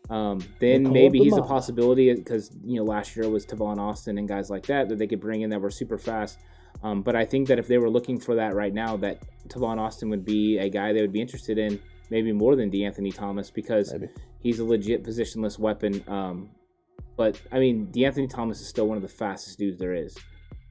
Um, 0.09 0.39
then 0.59 0.91
maybe 0.91 1.19
he's 1.19 1.35
a 1.35 1.41
possibility 1.41 2.13
because 2.13 2.51
you 2.63 2.77
know 2.77 2.85
last 2.85 3.15
year 3.15 3.29
was 3.29 3.45
Tavon 3.45 3.77
Austin 3.77 4.17
and 4.17 4.27
guys 4.27 4.49
like 4.49 4.65
that 4.67 4.87
that 4.87 4.97
they 4.97 5.07
could 5.07 5.19
bring 5.19 5.41
in 5.41 5.49
that 5.49 5.59
were 5.59 5.69
super 5.69 5.97
fast. 5.97 6.39
Um, 6.83 7.01
but 7.01 7.15
I 7.15 7.25
think 7.25 7.47
that 7.47 7.59
if 7.59 7.67
they 7.67 7.77
were 7.77 7.89
looking 7.89 8.19
for 8.19 8.35
that 8.35 8.55
right 8.55 8.73
now, 8.73 8.97
that 8.97 9.21
Tavon 9.49 9.79
Austin 9.79 10.09
would 10.09 10.25
be 10.25 10.59
a 10.59 10.69
guy 10.69 10.93
they 10.93 11.01
would 11.01 11.11
be 11.11 11.21
interested 11.21 11.57
in, 11.57 11.79
maybe 12.09 12.31
more 12.31 12.55
than 12.55 12.69
DeAnthony 12.69 13.13
Thomas 13.13 13.49
because 13.49 13.91
Maybe. 13.91 14.09
he's 14.41 14.59
a 14.59 14.65
legit 14.65 15.03
positionless 15.03 15.59
weapon. 15.59 16.03
Um, 16.07 16.51
but 17.15 17.41
I 17.51 17.59
mean, 17.59 17.87
DeAnthony 17.87 18.29
Thomas 18.29 18.61
is 18.61 18.67
still 18.67 18.87
one 18.87 18.97
of 18.97 19.01
the 19.01 19.09
fastest 19.09 19.57
dudes 19.57 19.79
there 19.79 19.93
is, 19.93 20.15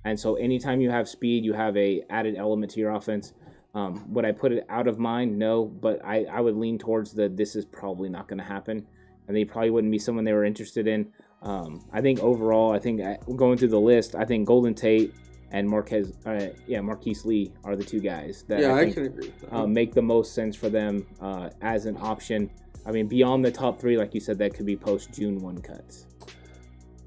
and 0.05 0.19
so 0.19 0.37
anytime 0.37 0.81
you 0.81 0.91
have 0.91 1.09
speed, 1.09 1.45
you 1.45 1.53
have 1.53 1.77
a 1.77 2.03
added 2.09 2.37
element 2.37 2.73
to 2.73 2.81
your 2.81 2.93
offense. 2.93 3.33
Um, 3.75 4.11
would 4.15 4.25
I 4.25 4.33
put 4.33 4.53
it 4.53 4.65
out 4.71 4.87
of 4.87 4.99
mind? 4.99 5.39
No, 5.39 5.67
but 5.67 6.03
I, 6.03 6.25
I 6.25 6.41
would 6.41 6.57
lean 6.57 6.79
towards 6.79 7.13
the 7.13 7.29
this 7.29 7.55
is 7.57 7.67
probably 7.67 8.09
not 8.09 8.27
going 8.29 8.39
to 8.39 8.45
happen, 8.45 8.87
and 9.29 9.37
they 9.37 9.45
probably 9.45 9.71
wouldn't 9.71 9.93
be 9.93 9.99
someone 9.99 10.25
they 10.25 10.33
were 10.33 10.45
interested 10.45 10.87
in. 10.87 11.13
Um, 11.43 11.85
I 11.93 12.01
think 12.01 12.21
overall, 12.21 12.73
I 12.73 12.79
think 12.79 13.01
I, 13.01 13.19
going 13.37 13.59
through 13.59 13.69
the 13.69 13.81
list, 13.81 14.15
I 14.15 14.25
think 14.25 14.47
Golden 14.47 14.75
Tate 14.75 15.15
and 15.53 15.69
Marquez, 15.69 16.13
uh, 16.27 16.49
yeah, 16.67 16.81
Marquise 16.81 17.25
Lee 17.25 17.53
are 17.65 17.77
the 17.77 17.85
two 17.85 18.01
guys 18.01 18.45
that 18.49 18.61
yeah, 18.61 18.75
I 18.75 18.81
I, 18.81 18.91
can 18.91 19.05
agree 19.05 19.27
with 19.29 19.41
that. 19.43 19.55
uh, 19.55 19.67
make 19.67 19.95
the 19.95 20.03
most 20.03 20.35
sense 20.35 20.57
for 20.57 20.69
them 20.69 21.07
uh, 21.21 21.51
as 21.61 21.87
an 21.87 21.97
option. 22.01 22.51
I 22.85 22.93
mean, 22.93 23.07
beyond 23.07 23.45
the 23.45 23.51
top 23.51 23.81
three, 23.81 23.97
like 23.97 24.15
you 24.15 24.21
said, 24.21 24.39
that 24.39 24.55
could 24.55 24.67
be 24.67 24.77
post 24.77 25.13
June 25.13 25.41
one 25.41 25.61
cuts. 25.61 26.07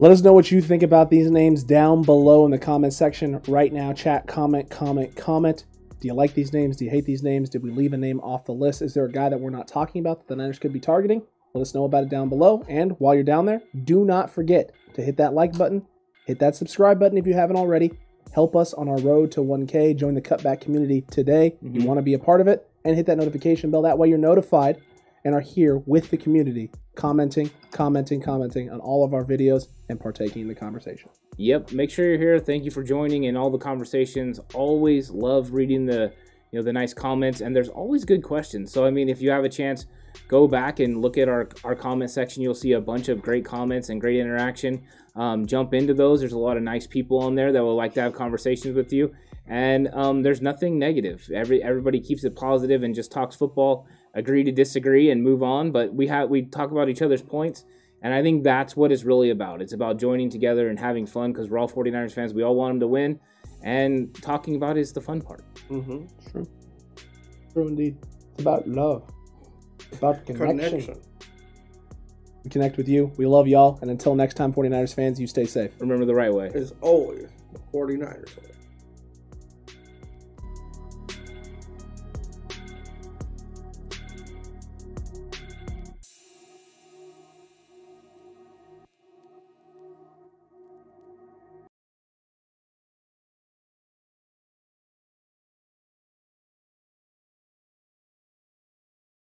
Let 0.02 0.12
us 0.12 0.22
know 0.22 0.32
what 0.32 0.50
you 0.50 0.62
think 0.62 0.84
about 0.84 1.10
these 1.10 1.30
names 1.30 1.64
down 1.64 2.04
below 2.04 2.46
in 2.46 2.52
the 2.52 2.58
comment 2.58 2.94
section 2.94 3.42
right 3.50 3.74
now. 3.74 3.92
Chat, 3.92 4.28
comment, 4.28 4.70
comment, 4.70 5.14
comment. 5.16 5.66
Do 6.00 6.08
you 6.08 6.14
like 6.14 6.34
these 6.34 6.54
names? 6.54 6.78
Do 6.78 6.86
you 6.86 6.92
hate 6.92 7.04
these 7.04 7.24
names? 7.24 7.50
Did 7.50 7.62
we 7.64 7.72
leave 7.72 7.92
a 7.92 7.98
name 7.98 8.22
off 8.22 8.46
the 8.46 8.54
list? 8.54 8.82
Is 8.82 8.94
there 8.94 9.04
a 9.04 9.12
guy 9.12 9.28
that 9.28 9.38
we're 9.38 9.50
not 9.50 9.68
talking 9.68 10.00
about 10.00 10.20
that 10.20 10.28
the 10.30 10.38
Niners 10.38 10.58
could 10.58 10.72
be 10.72 10.80
targeting? 10.80 11.22
Let 11.54 11.62
us 11.62 11.74
know 11.74 11.86
about 11.86 12.04
it 12.04 12.10
down 12.10 12.30
below. 12.30 12.64
And 12.68 12.92
while 13.00 13.16
you're 13.16 13.24
down 13.24 13.46
there, 13.46 13.62
do 13.84 14.06
not 14.06 14.30
forget 14.30 14.72
to 14.94 15.02
hit 15.02 15.18
that 15.18 15.34
like 15.34 15.58
button, 15.58 15.86
hit 16.26 16.40
that 16.40 16.56
subscribe 16.56 17.00
button 17.00 17.18
if 17.18 17.26
you 17.26 17.34
haven't 17.34 17.58
already. 17.58 17.92
Help 18.32 18.56
us 18.56 18.74
on 18.74 18.88
our 18.88 19.00
road 19.00 19.32
to 19.32 19.42
1K. 19.42 19.96
Join 19.96 20.14
the 20.14 20.22
cutback 20.22 20.62
community 20.62 21.02
today. 21.10 21.56
You 21.62 21.82
Mhm. 21.82 21.86
want 21.86 21.98
to 21.98 22.04
be 22.04 22.14
a 22.14 22.20
part 22.20 22.42
of 22.42 22.48
it, 22.48 22.68
and 22.86 22.96
hit 22.96 23.08
that 23.08 23.18
notification 23.18 23.72
bell. 23.72 23.82
That 23.82 23.98
way, 23.98 24.08
you're 24.10 24.20
notified 24.20 24.78
and 25.26 25.34
are 25.34 25.42
here 25.42 25.78
with 25.78 26.12
the 26.12 26.18
community, 26.18 26.70
commenting, 26.96 27.50
commenting, 27.72 28.22
commenting 28.22 28.70
on 28.70 28.80
all 28.80 29.04
of 29.04 29.14
our 29.14 29.26
videos 29.26 29.68
and 29.90 30.00
partaking 30.00 30.44
in 30.44 30.48
the 30.48 30.56
conversation. 30.56 31.10
Yep, 31.38 31.72
make 31.74 31.90
sure 31.90 32.06
you're 32.06 32.18
here. 32.20 32.40
Thank 32.40 32.64
you 32.64 32.72
for 32.72 32.84
joining 32.84 33.24
in 33.24 33.36
all 33.36 33.50
the 33.50 33.58
conversations. 33.58 34.40
Always 34.54 35.10
love 35.10 35.54
reading 35.54 35.86
the 35.86 36.12
you 36.52 36.58
know 36.60 36.64
the 36.64 36.74
nice 36.74 36.94
comments, 36.94 37.42
and 37.42 37.56
there's 37.56 37.70
always 37.70 38.06
good 38.06 38.24
questions. 38.24 38.72
So 38.72 38.86
I 38.86 38.92
mean, 38.92 39.08
if 39.10 39.22
you 39.22 39.30
have 39.32 39.44
a 39.44 39.50
chance, 39.50 39.86
go 40.28 40.48
back 40.48 40.80
and 40.80 41.02
look 41.02 41.18
at 41.18 41.28
our 41.28 41.50
our 41.64 41.76
comment 41.76 42.12
section. 42.12 42.42
You'll 42.42 42.56
see 42.56 42.74
a 42.74 42.82
bunch 42.82 43.10
of 43.10 43.22
great 43.22 43.46
comments 43.46 43.90
and 43.90 44.00
great 44.00 44.20
interaction. 44.20 44.84
Um, 45.16 45.46
jump 45.46 45.74
into 45.74 45.94
those. 45.94 46.20
There's 46.20 46.34
a 46.34 46.38
lot 46.38 46.58
of 46.58 46.64
nice 46.64 46.88
people 46.88 47.20
on 47.20 47.36
there 47.36 47.52
that 47.52 47.64
will 47.64 47.76
like 47.76 47.94
to 47.96 48.02
have 48.02 48.14
conversations 48.14 48.76
with 48.76 48.94
you. 48.94 49.14
And 49.48 49.90
um, 49.94 50.22
there's 50.22 50.42
nothing 50.42 50.78
negative. 50.78 51.28
Every 51.34 51.62
everybody 51.64 52.00
keeps 52.00 52.24
it 52.24 52.36
positive 52.36 52.84
and 52.84 52.94
just 52.94 53.12
talks 53.12 53.36
football. 53.36 53.88
Agree 54.14 54.44
to 54.44 54.52
disagree 54.52 55.12
and 55.12 55.24
move 55.24 55.44
on. 55.44 55.72
But 55.72 55.94
we 55.94 56.08
have 56.08 56.30
we 56.30 56.44
talk 56.44 56.72
about 56.72 56.90
each 56.90 57.02
other's 57.02 57.22
points. 57.22 57.66
And 58.02 58.14
I 58.14 58.22
think 58.22 58.44
that's 58.44 58.78
what 58.78 58.92
it's 58.92 59.04
really 59.04 59.32
about. 59.32 59.62
It's 59.62 59.74
about 59.74 60.00
joining 60.00 60.30
together 60.30 60.70
and 60.70 60.80
having 60.80 61.06
fun 61.06 61.34
because 61.34 61.50
we're 61.50 61.58
all 61.58 61.68
49ers 61.68 62.14
fans. 62.14 62.34
We 62.34 62.44
all 62.44 62.56
want 62.56 62.76
them 62.76 62.80
to 62.82 62.88
win. 62.88 63.20
And 63.62 64.14
talking 64.22 64.56
about 64.56 64.78
it 64.78 64.82
is 64.82 64.94
the 64.94 65.02
fun 65.02 65.22
part. 65.22 65.44
Mm-hmm. 65.70 66.06
True. 66.32 66.48
True 67.52 67.68
indeed. 67.68 67.98
It's 68.32 68.42
about 68.42 68.68
love. 68.68 69.04
It's 69.92 69.98
about 69.98 70.26
connection. 70.26 70.70
Connection. 70.70 71.02
We 72.44 72.50
connect 72.50 72.78
with 72.78 72.88
you. 72.88 73.12
We 73.18 73.26
love 73.26 73.48
y'all. 73.48 73.80
And 73.82 73.92
until 73.92 74.16
next 74.16 74.36
time, 74.36 74.54
49ers 74.54 74.94
fans, 74.94 75.20
you 75.20 75.28
stay 75.28 75.46
safe. 75.46 75.72
Remember 75.80 76.06
the 76.06 76.16
right 76.16 76.34
way. 76.34 76.48
is 76.54 76.74
always 76.82 77.28
the 77.52 77.60
49ers 77.74 78.38
way. 78.38 78.50